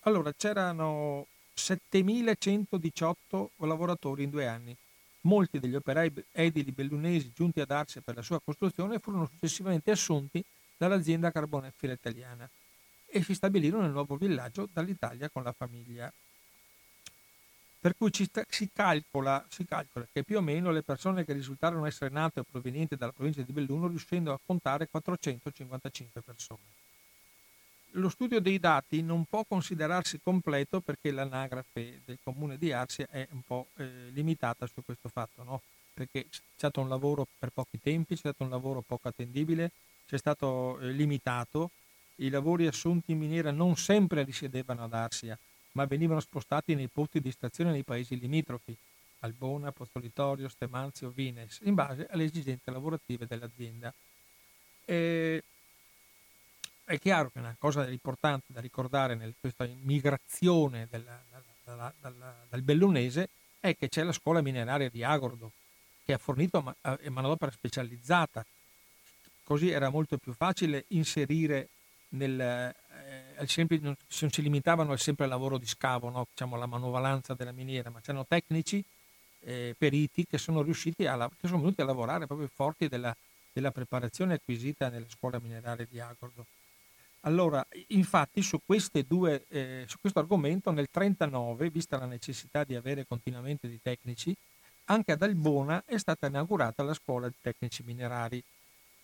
[0.00, 4.74] Allora c'erano 7.118 lavoratori in due anni.
[5.22, 10.42] Molti degli operai edili bellunesi giunti ad Arce per la sua costruzione furono successivamente assunti
[10.78, 12.48] dall'azienda carbonifera italiana
[13.04, 16.10] e si stabilirono nel nuovo villaggio dall'Italia con la famiglia.
[17.78, 21.86] Per cui sta, si, calcola, si, calcola, che più o meno le persone che risultarono
[21.86, 26.62] essere nate o provenienti dalla provincia di Belluno riuscendo a contare 455 persone.
[27.92, 33.26] Lo studio dei dati non può considerarsi completo perché l'anagrafe del comune di Arsia è
[33.30, 35.62] un po' eh, limitata su questo fatto, no?
[35.96, 39.70] perché c'è stato un lavoro per pochi tempi, c'è stato un lavoro poco attendibile,
[40.06, 41.70] c'è stato eh, limitato,
[42.16, 45.38] i lavori assunti in miniera non sempre risiedevano ad Arsia,
[45.76, 48.74] ma venivano spostati nei posti di estrazione nei paesi limitrofi,
[49.20, 53.92] Albona, Apostolitorio, Stemanzio, Vines, in base alle esigenze lavorative dell'azienda.
[54.86, 55.44] E
[56.82, 61.20] è chiaro che una cosa importante da ricordare in questa migrazione della,
[61.62, 63.28] dalla, dalla, dal bellunese
[63.60, 65.52] è che c'è la scuola mineraria di Agordo,
[66.06, 66.74] che ha fornito
[67.10, 68.46] manodopera specializzata,
[69.42, 71.68] così era molto più facile inserire
[72.10, 76.26] nel, eh, sempre, non, non, si limitavano al sempre lavoro di scavo, no?
[76.30, 78.82] diciamo, la manovalanza della miniera, ma c'erano tecnici,
[79.40, 83.14] eh, periti che sono riusciti a, che sono venuti a lavorare proprio forti della,
[83.52, 86.46] della preparazione acquisita nella scuola mineraria di Agordo.
[87.20, 88.60] Allora, infatti, su,
[89.06, 94.34] due, eh, su questo argomento, nel 1939, vista la necessità di avere continuamente dei tecnici,
[94.84, 98.40] anche ad Albona è stata inaugurata la scuola di tecnici minerari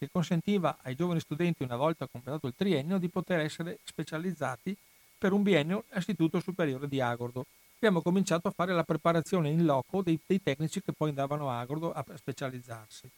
[0.03, 4.77] che consentiva ai giovani studenti, una volta completato il triennio, di poter essere specializzati
[5.17, 7.47] per un biennio all'Istituto Superiore di Agordo.
[7.77, 11.61] Abbiamo cominciato a fare la preparazione in loco dei, dei tecnici che poi andavano a
[11.61, 13.09] Agordo a specializzarsi.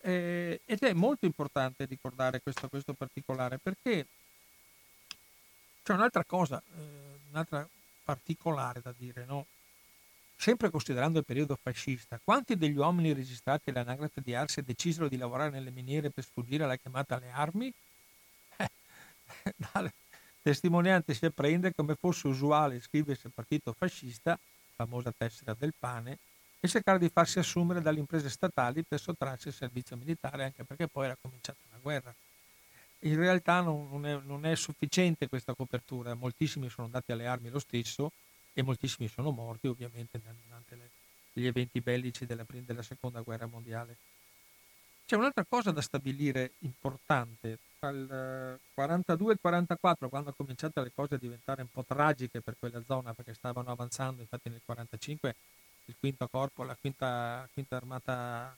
[0.00, 4.04] Eh, ed è molto importante ricordare questo, questo particolare perché
[5.84, 7.68] c'è un'altra cosa, eh, un'altra
[8.02, 9.46] particolare da dire, no?
[10.42, 15.50] Sempre considerando il periodo fascista, quanti degli uomini registrati all'anagrafe di Arse decisero di lavorare
[15.50, 17.72] nelle miniere per sfuggire alla chiamata alle armi?
[18.56, 18.68] Eh,
[19.54, 19.92] dalle
[20.42, 24.36] testimonianze si apprende come fosse usuale iscriversi al partito fascista,
[24.74, 26.18] famosa tessera del pane,
[26.58, 30.88] e cercare di farsi assumere dalle imprese statali per sottrarsi al servizio militare, anche perché
[30.88, 32.12] poi era cominciata la guerra.
[33.02, 37.60] In realtà non, è, non è sufficiente questa copertura, moltissimi sono andati alle armi lo
[37.60, 38.10] stesso
[38.52, 40.90] e moltissimi sono morti ovviamente durante le,
[41.32, 43.96] gli eventi bellici della, della seconda guerra mondiale.
[45.06, 47.58] C'è un'altra cosa da stabilire importante.
[47.78, 52.40] Tra il 42 e il 44, quando cominciate le cose a diventare un po' tragiche
[52.40, 55.34] per quella zona, perché stavano avanzando, infatti nel 45
[55.86, 58.56] il quinto corpo, la quinta, quinta armata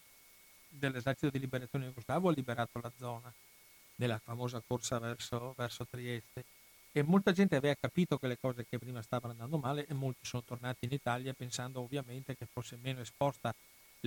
[0.68, 3.32] dell'esercito di liberazione jugoslavo ha liberato la zona
[3.96, 6.44] nella famosa corsa verso, verso Trieste
[6.96, 10.24] e molta gente aveva capito che le cose che prima stavano andando male e molti
[10.24, 13.52] sono tornati in Italia pensando ovviamente che fosse meno esposta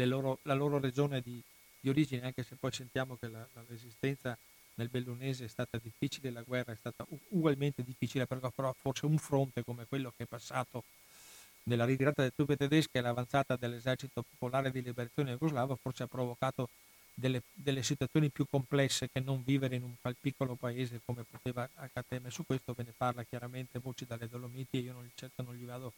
[0.06, 1.42] loro, la loro regione di,
[1.82, 4.38] di, origine, anche se poi sentiamo che la, la, resistenza
[4.76, 9.66] nel Bellunese è stata difficile, la guerra è stata ugualmente difficile, però forse un fronte
[9.66, 10.86] come quello che è passato
[11.64, 16.70] nella ritirata delle truppe tedesche e l'avanzata dell'esercito popolare di liberazione jugoslavo forse ha provocato
[17.20, 22.30] delle, delle, situazioni più complesse che non vivere in un piccolo paese come poteva accadere.
[22.30, 25.66] Su questo ve ne parla chiaramente Voci dalle Dolomiti e io non, certo non gli
[25.66, 25.94] vado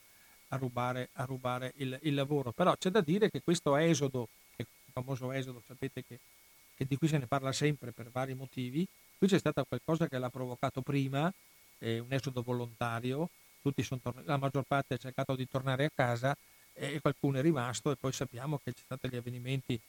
[0.49, 2.53] a rubare, a rubare il, il, lavoro.
[2.53, 6.19] Però c'è da dire che questo esodo, il famoso esodo, sapete che,
[6.73, 10.17] che, di cui se ne parla sempre per vari motivi, qui c'è stato qualcosa che
[10.17, 11.31] l'ha provocato prima,
[11.79, 13.29] eh, un esodo volontario,
[13.61, 16.35] tornati, la maggior parte ha cercato di tornare a casa
[16.73, 19.81] e qualcuno è rimasto e poi sappiamo che ci sono stati gli avvenimenti eh,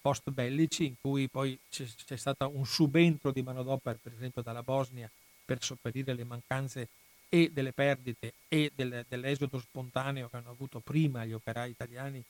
[0.00, 4.62] post bellici in cui poi c'è, c'è stato un subentro di manodopera, per esempio dalla
[4.62, 5.10] Bosnia,
[5.44, 6.88] per sopperire le mancanze
[7.28, 12.22] e delle perdite e del, dell'esodo spontaneo che hanno avuto prima gli operai italiani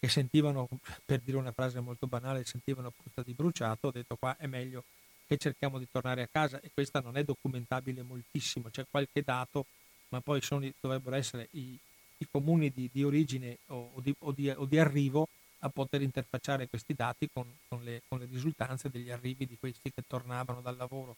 [0.00, 0.68] che sentivano,
[1.04, 4.84] per dire una frase molto banale, sentivano puzza di bruciato, ho detto qua è meglio
[5.26, 6.60] che cerchiamo di tornare a casa.
[6.60, 9.66] E questa non è documentabile moltissimo, c'è qualche dato,
[10.10, 11.76] ma poi sono, dovrebbero essere i,
[12.18, 15.28] i comuni di, di origine o, o, di, o, di, o di arrivo
[15.60, 19.90] a poter interfacciare questi dati con, con, le, con, le, risultanze degli arrivi di questi
[19.92, 21.16] che tornavano dal lavoro.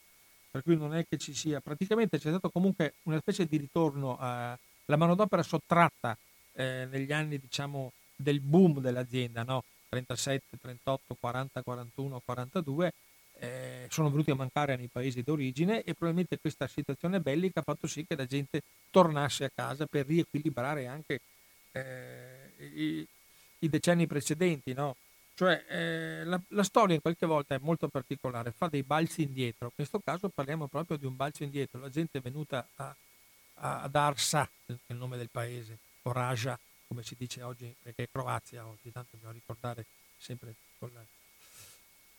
[0.50, 4.16] Per cui non è che ci sia, praticamente c'è stato comunque una specie di ritorno
[4.18, 6.16] alla manodopera sottratta
[6.54, 9.62] eh, negli anni diciamo del boom dell'azienda, no?
[9.88, 12.92] 37, 38, 40, 41, 42,
[13.40, 17.86] eh, sono venuti a mancare nei paesi d'origine e probabilmente questa situazione bellica ha fatto
[17.86, 21.20] sì che la gente tornasse a casa per riequilibrare anche
[21.72, 23.06] eh, i,
[23.60, 24.96] i decenni precedenti, no?
[25.34, 29.68] Cioè eh, la, la, storia in qualche volta è molto particolare, fa dei balzi indietro.
[29.68, 31.80] In questo caso parliamo proprio di un balzo indietro.
[31.80, 32.94] La gente è venuta a,
[33.54, 38.02] a, ad Arsa, è il nome del paese, o Raja, come si dice oggi, perché
[38.02, 39.86] è Croazia oggi, tanto dobbiamo ricordare
[40.18, 41.00] sempre con, la,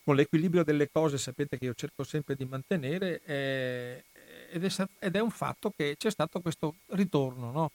[0.03, 4.03] con, l'equilibrio delle cose, sapete che io cerco sempre di mantenere, eh,
[4.49, 7.71] ed, è, ed, è, un fatto che c'è stato questo ritorno, no?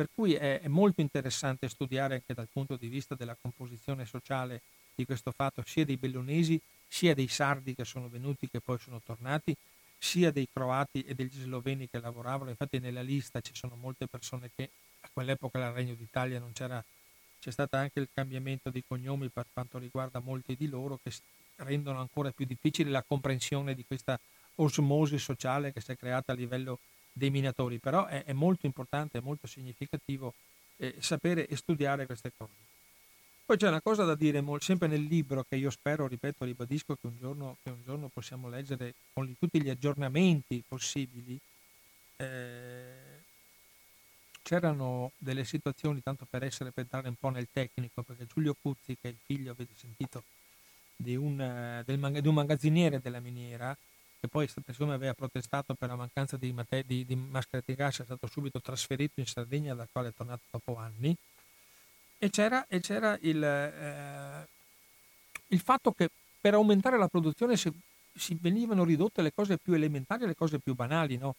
[0.00, 4.62] Per cui è, è, molto interessante studiare anche dal punto di vista della composizione sociale
[4.94, 9.02] di questo fatto, sia dei bellunesi, sia dei sardi che sono venuti, che poi sono
[9.04, 9.54] tornati,
[9.98, 12.48] sia dei croati e degli sloveni che lavoravano.
[12.48, 14.70] Infatti nella lista ci sono molte persone che
[15.00, 16.82] a quell'epoca nel Regno d'Italia non c'era,
[17.38, 21.12] c'è stato anche il cambiamento dei cognomi per quanto riguarda molti di loro che
[21.56, 24.18] rendono ancora più difficile la comprensione di questa
[24.54, 26.78] osmosi sociale che si è creata a livello
[27.20, 30.32] dei minatori, però è, è molto importante, è molto significativo
[30.78, 32.68] eh, sapere e studiare queste cose.
[33.44, 37.06] Poi c'è una cosa da dire sempre nel libro che io spero, ripeto, ribadisco che
[37.06, 41.38] un giorno, che un giorno possiamo leggere con tutti gli aggiornamenti possibili.
[42.16, 43.18] Eh,
[44.42, 48.96] c'erano delle situazioni, tanto per essere per entrare un po' nel tecnico, perché Giulio Cuzzi,
[49.00, 50.22] che è il figlio, avete sentito,
[50.96, 51.36] di un,
[51.84, 53.76] del, di un magazziniere della miniera,
[54.20, 58.00] che poi siccome aveva protestato per la mancanza di, mate- di, di maschere di gas
[58.00, 61.16] è stato subito trasferito in Sardegna dal quale è tornato dopo anni
[62.18, 64.46] e c'era, e c'era il, eh,
[65.46, 67.72] il, fatto che per aumentare la produzione si,
[68.14, 71.34] si, venivano ridotte le cose più elementari e le cose più banali no?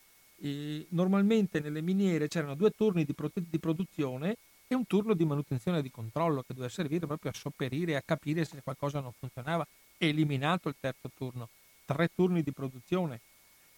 [0.90, 4.38] normalmente nelle miniere c'erano due turni di, pro- di produzione
[4.68, 8.02] e un turno di manutenzione e di controllo che doveva servire proprio a sopperire, a
[8.04, 9.68] capire se qualcosa non funzionava
[9.98, 11.50] eliminato il terzo turno,
[11.94, 13.20] tre turni di produzione.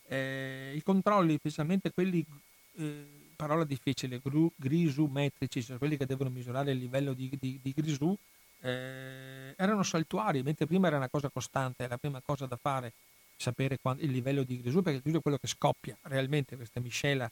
[0.07, 2.25] Eh, I controlli, specialmente quelli,
[2.77, 7.73] eh, parola difficile, gru, grisumetrici, cioè quelli che devono misurare il livello di, di, di
[7.73, 8.15] grisù,
[8.61, 12.93] eh, erano saltuari, mentre prima era una cosa costante, è la prima cosa da fare,
[13.35, 16.79] sapere quando, il livello di grisù, perché il grisù è quello che scoppia realmente questa
[16.79, 17.29] miscela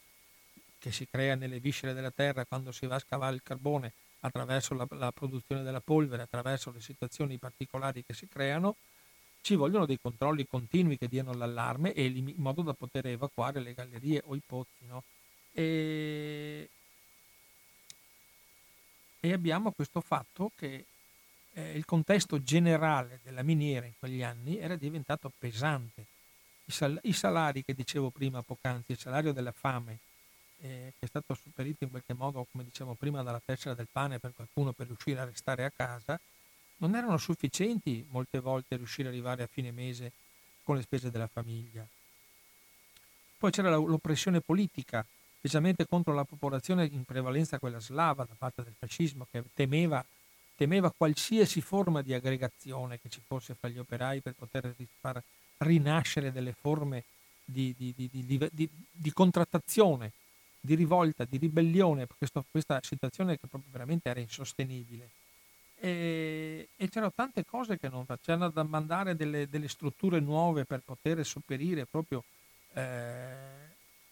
[0.80, 4.74] che si crea nelle viscere della terra quando si va a scavare il carbone attraverso
[4.74, 8.76] la, la produzione della polvere, attraverso le situazioni particolari che si creano,
[9.42, 13.74] ci vogliono dei controlli continui che diano l'allarme e in modo da poter evacuare le
[13.74, 14.86] gallerie o i pozzi.
[14.88, 15.04] No?
[15.52, 16.70] E,
[19.20, 20.86] e, abbiamo questo fatto che
[21.54, 26.06] eh, il contesto generale della miniera in quegli anni era diventato pesante.
[26.66, 30.00] I, sal- I, salari che dicevo prima, poc'anzi, il salario della fame,
[30.62, 34.20] eh, che è stato superito in qualche modo, come diciamo prima, dalla tessera del pane
[34.20, 36.20] per qualcuno per riuscire a restare a casa,
[36.82, 40.12] non erano sufficienti molte volte a riuscire ad arrivare a fine mese
[40.64, 41.86] con le spese della famiglia.
[43.38, 45.06] Poi c'era l'oppressione politica,
[45.38, 50.04] specialmente contro la popolazione in prevalenza quella slava da parte del fascismo che temeva,
[50.56, 55.22] temeva qualsiasi forma di aggregazione che ci fosse fra gli operai per poter far
[55.58, 57.04] rinascere delle forme
[57.44, 60.12] di, di, di, di contrattazione
[60.64, 65.10] di rivolta, di ribellione, questo, questa situazione che proprio veramente era insostenibile.
[65.84, 70.82] E, e, c'erano tante cose che non facevano da mandare delle, delle, strutture nuove per
[70.86, 72.24] poter sopperire proprio
[72.74, 73.34] eh,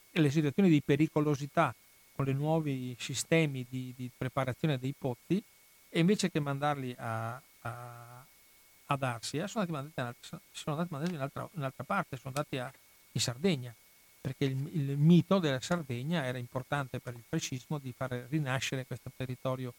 [0.09, 1.73] le situazioni di pericolosità
[2.15, 5.41] con i nuovi sistemi di, di, preparazione dei pozzi
[5.89, 8.25] e invece che mandarli a, a,
[8.85, 10.17] ad Arsia sono andati mandati,
[10.51, 12.73] sono andati mandati in un'altra, in un'altra parte, sono andati a,
[13.11, 13.73] in Sardegna
[14.21, 19.11] perché il, il, mito della Sardegna era importante per il fascismo di far rinascere questo
[19.15, 19.73] territorio,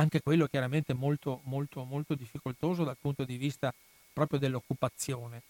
[0.00, 3.72] anche quello chiaramente molto, molto, molto difficoltoso dal punto di vista
[4.12, 5.42] proprio dell'occupazione.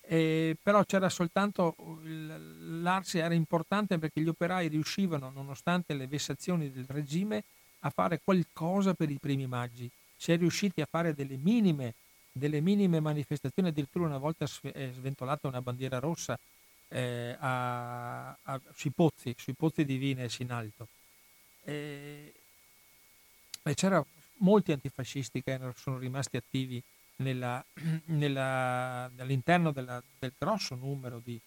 [0.00, 6.86] Eh, però c'era soltanto l'Arsi era importante perché gli operai riuscivano, nonostante le vessazioni del
[6.88, 7.44] regime,
[7.80, 9.88] a fare qualcosa per i primi maggi.
[10.16, 11.94] Si è riusciti a fare delle minime,
[12.32, 16.38] delle minime manifestazioni, addirittura una volta è sventolata una bandiera rossa
[16.88, 20.88] eh, a, a, sui pozzi, sui pozzi di Vines in alto.
[21.64, 22.32] E,
[23.62, 24.06] e c'erano
[24.38, 26.82] molti antifascisti che sono rimasti attivi
[27.16, 27.64] nella,
[28.06, 31.40] nella, all'interno della, del grosso numero di,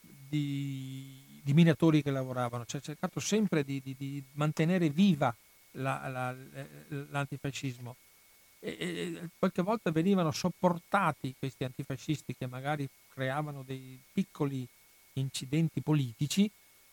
[0.00, 2.64] di, di, minatori che lavoravano.
[2.64, 5.34] Cioè, cercato sempre di, di, mantenere viva
[5.72, 6.34] la, la,
[7.10, 7.96] l'antifascismo.
[8.58, 14.66] E, e, qualche volta venivano sopportati questi antifascisti che magari creavano dei piccoli
[15.14, 16.50] incidenti politici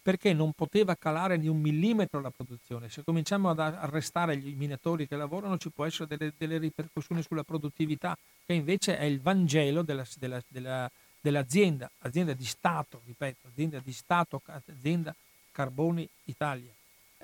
[0.09, 2.89] perché non poteva calare di un millimetro la produzione.
[2.89, 7.43] Se cominciamo ad arrestare i minatori che lavorano ci può essere delle, delle ripercussioni sulla
[7.43, 10.89] produttività, che invece è il Vangelo della, della, della,
[11.21, 15.13] dell'azienda, azienda di Stato, ripeto, azienda di Stato, azienda
[15.51, 16.71] Carboni Italia.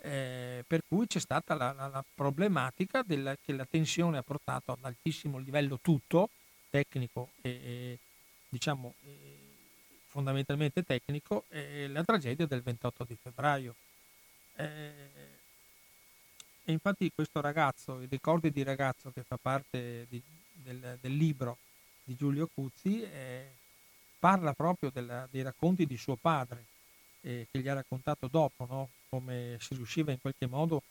[0.03, 4.73] Eh, per cui c'è stata la, la, la problematica della, che la tensione ha portato
[4.73, 6.29] ad altissimo livello tutto,
[6.69, 7.99] tecnico e, e
[8.47, 9.44] diciamo, eh,
[10.15, 13.75] fondamentalmente tecnico, è la tragedia del 28 di febbraio.
[14.55, 15.33] Eh,
[16.63, 20.21] e infatti questo ragazzo, i ricordi di ragazzo che fa parte di,
[20.53, 21.57] del, del, libro
[22.05, 23.51] di Giulio Cuzzi, eh,
[24.17, 26.63] parla proprio della, dei racconti di suo padre,
[27.19, 28.89] eh, che gli ha raccontato dopo, no?
[29.09, 30.81] come si riusciva in qualche modo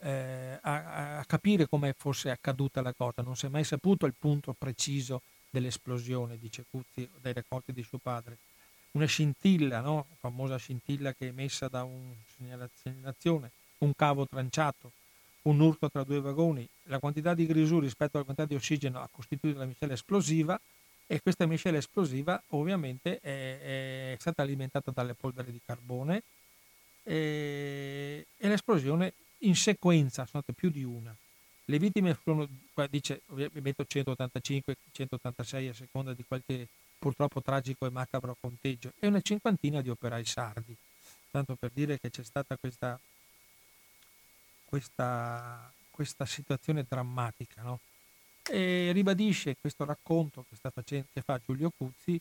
[0.00, 3.22] eh, a, a, capire come fosse accaduta la cosa.
[3.22, 7.96] Non si è mai saputo il punto preciso dell'esplosione, dice Cuzzi, dai racconti di suo
[7.96, 8.36] padre.
[8.96, 10.06] Una scintilla, no?
[10.20, 12.14] famosa scintilla che è emessa da una
[12.82, 14.90] segnalazione, un cavo tranciato,
[15.42, 19.08] un urto tra due vagoni, la quantità di grisù rispetto alla quantità di ossigeno ha
[19.12, 20.58] costituito la miscela esplosiva
[21.06, 26.22] e questa miscela esplosiva ovviamente è, è stata alimentata dalle polveri di carbone
[27.02, 31.14] e, e l'esplosione in sequenza, sono state più di una.
[31.66, 36.66] Le vittime furono, qua dice ovviamente 185, 186 a seconda di qualche
[37.06, 40.76] purtroppo tragico e macabro conteggio e una cinquantina di operai sardi.
[41.30, 42.98] Tanto per dire che c'è stata questa,
[44.64, 47.62] questa, questa situazione drammatica.
[47.62, 47.78] No?
[48.50, 52.20] E ribadisce questo racconto che, facendo, che fa Giulio Cuzzi,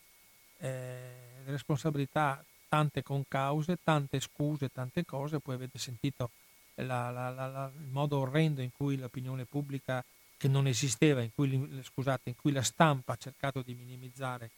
[0.60, 6.30] eh, responsabilità tante concause, tante scuse, tante cose, poi avete sentito
[6.76, 10.03] la, la, la, il modo orrendo in cui l'opinione pubblica,
[10.38, 14.52] che non esisteva, in cui, scusate, in cui la stampa ha cercato di minimizzare,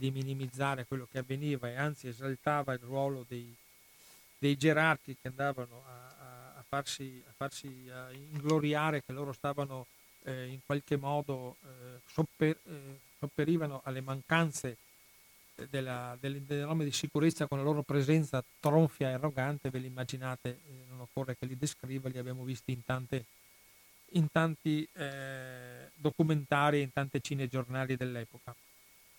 [0.00, 3.54] di minimizzare quello che avveniva e anzi esaltava il ruolo dei,
[4.38, 9.86] dei gerarchi che andavano a, a, farsi, a farsi a ingloriare che loro stavano
[10.22, 14.78] eh, in qualche modo eh, sopper, eh, sopperivano alle mancanze
[15.68, 19.86] della, delle, delle, norme di sicurezza con la loro presenza tronfia e arrogante, ve li
[19.88, 23.26] immaginate, eh, non occorre che li descriva, li abbiamo visti in, tante,
[24.12, 28.56] in tanti eh, documentari in tante cinegiornali dell'epoca.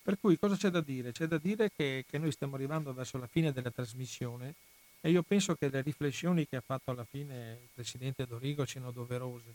[0.02, 1.12] Per cui cosa c'è da dire?
[1.12, 4.54] C'è da dire che, che noi stiamo arrivando verso la fine della trasmissione
[5.00, 8.90] e io penso che le riflessioni che ha fatto alla fine il Presidente Dorigo siano
[8.90, 9.54] doverose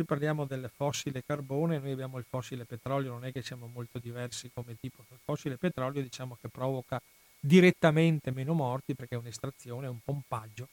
[0.00, 3.98] Qui parliamo del fossile carbone, noi abbiamo il fossile petrolio, non è che siamo molto
[3.98, 5.04] diversi come tipo.
[5.10, 6.98] Il fossile petrolio diciamo che provoca
[7.38, 10.68] direttamente meno morti perché è un'estrazione, è un pompaggio.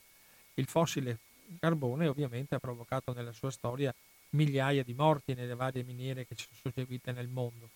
[0.53, 1.17] Il fossile
[1.59, 3.93] carbone ovviamente ha provocato nella sua storia
[4.29, 7.69] migliaia di morti nelle varie miniere che ci sono susseguite nel mondo.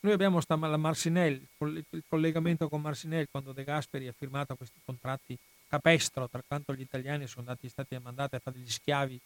[0.00, 5.36] Noi abbiamo la Marcinelle, il collegamento con Marcinelle quando De Gasperi ha firmato questi contratti
[5.68, 9.20] capestro, tra quanto gli italiani sono stati mandati a fare gli schiavi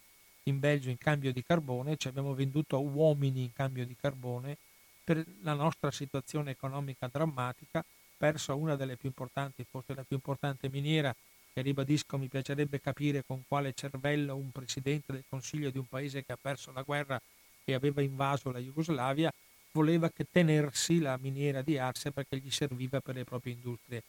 [0.44, 4.56] in Belgio in cambio di carbone, ci abbiamo venduto uomini in cambio di carbone
[5.04, 7.84] per la nostra situazione economica drammatica,
[8.16, 11.14] perso una delle più importanti, forse la più importante miniera,
[11.52, 16.24] che ribadisco mi piacerebbe capire con quale cervello un presidente del Consiglio di un paese
[16.24, 17.20] che ha perso la guerra
[17.64, 19.32] e aveva invaso la Jugoslavia
[19.72, 24.02] voleva che tenersi la miniera di Arse perché gli serviva per le proprie industrie.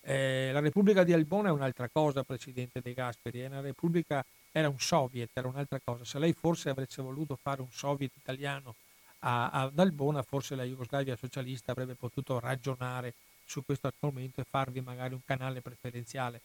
[0.00, 4.24] Eh, la Repubblica di Albona è un'altra cosa, Presidente De Gasperi, è una Repubblica
[4.56, 6.04] era un soviet, era un'altra cosa.
[6.04, 8.74] Se lei forse avesse voluto fare un soviet italiano
[9.20, 13.12] a, ad Albona, forse la Jugoslavia socialista avrebbe potuto ragionare
[13.44, 16.40] su questo argomento e farvi magari un canale preferenziale.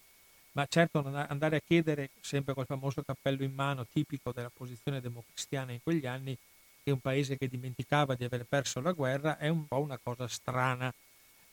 [0.54, 5.72] Ma certo andare a chiedere, sempre col famoso cappello in mano, tipico della posizione democristiana
[5.72, 6.38] in quegli anni,
[6.84, 10.28] che un paese che dimenticava di aver perso la guerra è un po' una cosa
[10.28, 10.94] strana.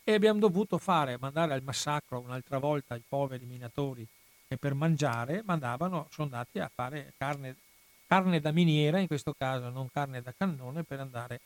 [0.03, 4.07] E abbiamo dovuto fare, mandare al massacro un'altra volta i poveri minatori
[4.49, 7.57] che per mangiare mandavano, sono andati a fare carne,
[8.07, 11.41] carne da miniera, in questo caso non carne da cannone, per andare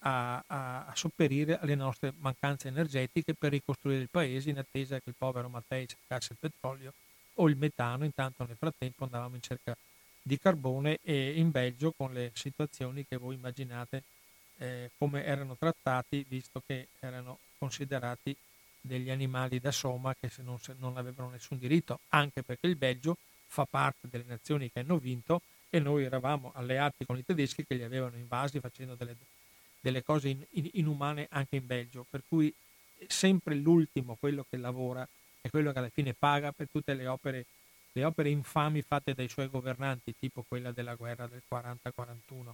[0.00, 5.08] a, a, a, sopperire alle nostre mancanze energetiche per ricostruire il paese in attesa che
[5.10, 6.92] il povero Mattei cercasse il petrolio
[7.34, 8.04] o il metano.
[8.04, 9.87] Intanto nel frattempo andavamo in cerca di
[10.38, 14.02] carbone e in Belgio con le situazioni che voi immaginate
[14.58, 18.36] eh, come erano trattati visto che erano considerati
[18.80, 22.76] degli animali da soma che se non, se non avevano nessun diritto, anche perché il
[22.76, 23.16] Belgio
[23.46, 27.74] fa parte delle nazioni che hanno vinto e noi eravamo alleati con i tedeschi che
[27.74, 29.16] li avevano invasi facendo delle,
[29.80, 32.52] delle cose in, in, inumane anche in Belgio, per cui
[33.06, 35.06] sempre l'ultimo, quello che lavora,
[35.40, 37.46] è quello che alla fine paga per tutte le opere,
[37.98, 42.52] le opere infami fatte dai suoi governanti, tipo quella della guerra del 40-41.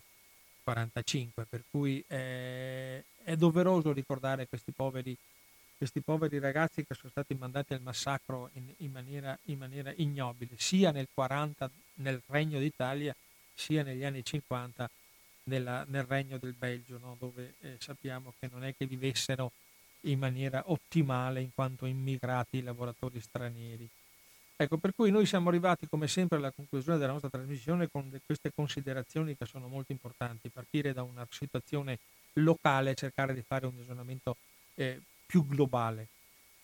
[0.65, 5.17] 45, per cui eh, è doveroso ricordare questi poveri
[5.77, 10.55] questi poveri ragazzi che sono stati mandati al massacro in, in, maniera, in maniera, ignobile,
[10.57, 13.15] sia nel 40 nel Regno d'Italia,
[13.53, 14.89] sia negli anni 50
[15.45, 17.17] nella, nel Regno del Belgio, no?
[17.19, 19.51] dove eh, sappiamo che non è che vivessero
[20.03, 23.87] in maniera ottimale in quanto immigrati lavoratori stranieri.
[24.57, 28.53] Ecco, per cui noi siamo arrivati come sempre alla conclusione della nostra trasmissione con queste
[28.55, 31.99] considerazioni che sono molto importanti, partire da una situazione
[32.35, 34.37] locale, cercare di fare un ragionamento
[34.77, 36.07] eh, più globale.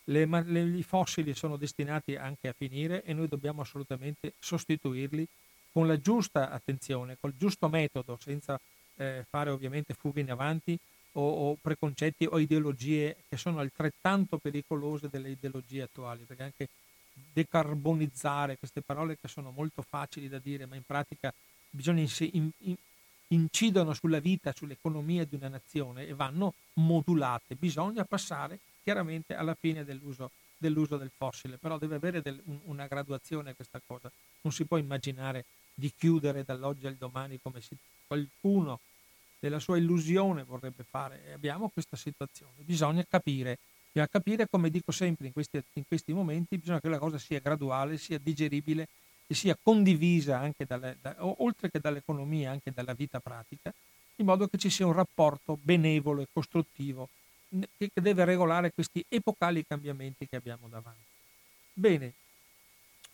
[0.05, 5.27] Le, le, I fossili sono destinati anche a finire e noi dobbiamo assolutamente sostituirli
[5.73, 8.59] con la giusta attenzione, col giusto metodo, senza
[8.95, 10.77] eh, fare ovviamente fughe in avanti
[11.13, 16.69] o, o, preconcetti o ideologie che sono altrettanto pericolose delle ideologie attuali, perché anche
[17.31, 21.33] decarbonizzare queste parole che sono molto facili da dire, ma in pratica
[21.69, 22.75] bisogna in, in,
[23.27, 27.55] incidono sulla vita, sull'economia di una nazione e vanno modulate.
[27.55, 32.87] Bisogna passare chiaramente alla fine dell'uso, dell'uso del fossile, però deve avere del, un, una
[32.87, 34.11] graduazione questa cosa.
[34.41, 37.75] Non si può immaginare di chiudere dall'oggi al domani come si,
[38.05, 38.79] qualcuno
[39.39, 41.33] della sua illusione vorrebbe fare.
[41.33, 42.51] Abbiamo questa situazione.
[42.57, 43.57] Bisogna capire,
[43.91, 47.39] bisogna capire, come dico sempre in questi, in questi momenti, bisogna che la cosa sia
[47.39, 48.87] graduale, sia digeribile
[49.27, 53.73] e sia condivisa anche dalle, da, oltre che dall'economia, anche dalla vita pratica,
[54.15, 57.09] in modo che ci sia un rapporto benevolo e costruttivo
[57.77, 60.99] che deve regolare questi epocali cambiamenti che abbiamo davanti.
[61.73, 62.13] Bene,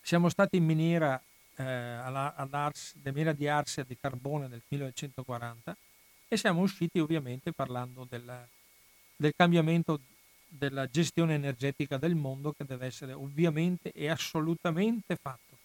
[0.00, 1.20] siamo stati in miniera,
[1.56, 5.76] eh, ad Ars, miniera di Arsia di carbone nel 1940
[6.28, 8.46] e siamo usciti ovviamente parlando del,
[9.16, 10.00] del cambiamento
[10.48, 15.56] della gestione energetica del mondo che deve essere ovviamente e assolutamente fatto.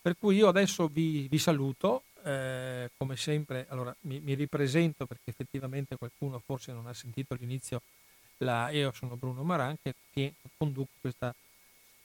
[0.00, 5.30] Per cui io adesso vi, vi saluto, eh, come sempre, allora mi, mi, ripresento perché
[5.30, 7.82] effettivamente qualcuno forse non ha sentito l'inizio,
[8.38, 9.76] la, io sono Bruno Maran
[10.12, 11.34] che conduco questa,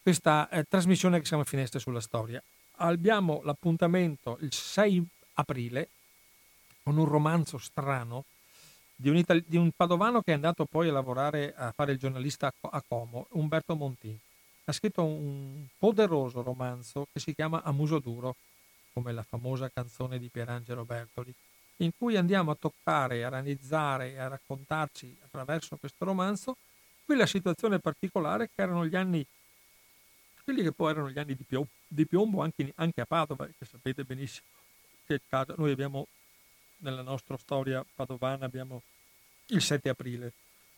[0.02, 2.42] questa eh, trasmissione che si chiama Finestre sulla Storia.
[2.82, 5.90] Abbiamo l'appuntamento il 6 aprile
[6.84, 8.24] con un romanzo strano
[9.02, 11.98] di un, itali- di un, padovano che è andato poi a lavorare a fare il
[11.98, 14.18] giornalista a Como, Umberto Montin.
[14.66, 18.36] Ha scritto un poderoso romanzo che si chiama A muso duro,
[18.92, 21.34] come la famosa canzone di Pierangelo Bertoli,
[21.78, 26.58] in cui andiamo a toccare, a analizzare e a raccontarci attraverso questo romanzo
[27.06, 29.26] quella situazione particolare che erano gli anni,
[30.44, 33.66] quelli che poi erano gli anni di piombo, di piombo anche, anche, a Padova, che
[33.66, 34.46] sapete benissimo
[35.08, 35.22] che
[35.56, 36.06] noi abbiamo
[36.80, 38.82] nella nostra storia padovana abbiamo
[39.48, 40.34] il 7 aprile.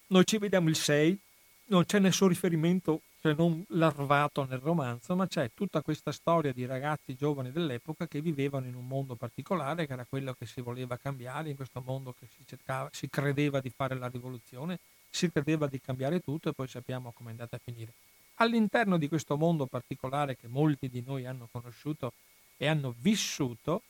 [0.08, 1.18] Noi ci vediamo il 6,
[1.66, 6.66] non c'è nessun riferimento se non larvato nel romanzo, ma c'è tutta questa storia di
[6.66, 10.98] ragazzi giovani dell'epoca che vivevano in un mondo particolare, che era quello che si voleva
[10.98, 14.80] cambiare, in questo mondo che si, cercava, si credeva di fare la rivoluzione,
[15.10, 17.94] si credeva di cambiare tutto e poi sappiamo come è andata a finire.
[18.36, 22.14] All'interno di questo mondo particolare che molti di noi hanno conosciuto
[22.58, 23.84] e hanno vissuto,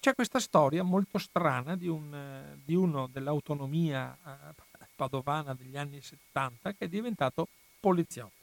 [0.00, 4.54] c'è questa storia molto strana di, un, di uno dell'autonomia eh,
[4.94, 7.48] padovana degli anni 70 che è diventato
[7.80, 8.34] poliziotto,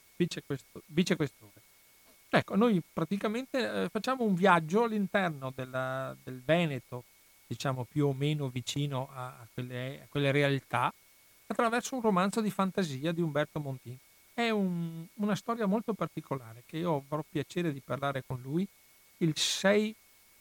[0.88, 1.62] vicequestore.
[2.30, 7.06] Ecco, noi praticamente eh, facciamo un viaggio all'interno della, del Veneto,
[7.48, 10.94] diciamo più o meno vicino a quelle, a quelle, realtà,
[11.48, 13.96] attraverso un romanzo di fantasia di Umberto Montin.
[14.34, 18.68] È un, una storia molto particolare che io avrò piacere di parlare con lui
[19.20, 19.96] il 6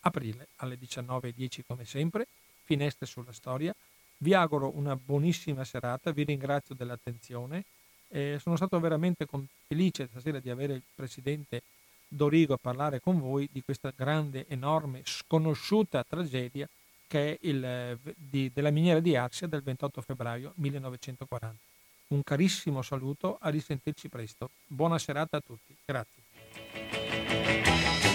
[0.05, 2.27] aprile alle 19.10 come sempre,
[2.63, 3.75] finestre sulla storia.
[4.19, 7.65] Vi auguro una buonissima serata, vi ringrazio dell'attenzione.
[8.09, 9.27] Eh, sono stato veramente
[9.67, 11.63] felice stasera di avere il presidente
[12.07, 16.69] Dorigo a parlare con voi di questa grande, enorme, sconosciuta tragedia
[17.07, 21.57] che è il, di, della miniera di Arsia del 28 febbraio 1940.
[22.09, 24.51] Un carissimo saluto, a risentirci presto.
[24.67, 25.75] Buona serata a tutti.
[25.85, 27.04] Grazie.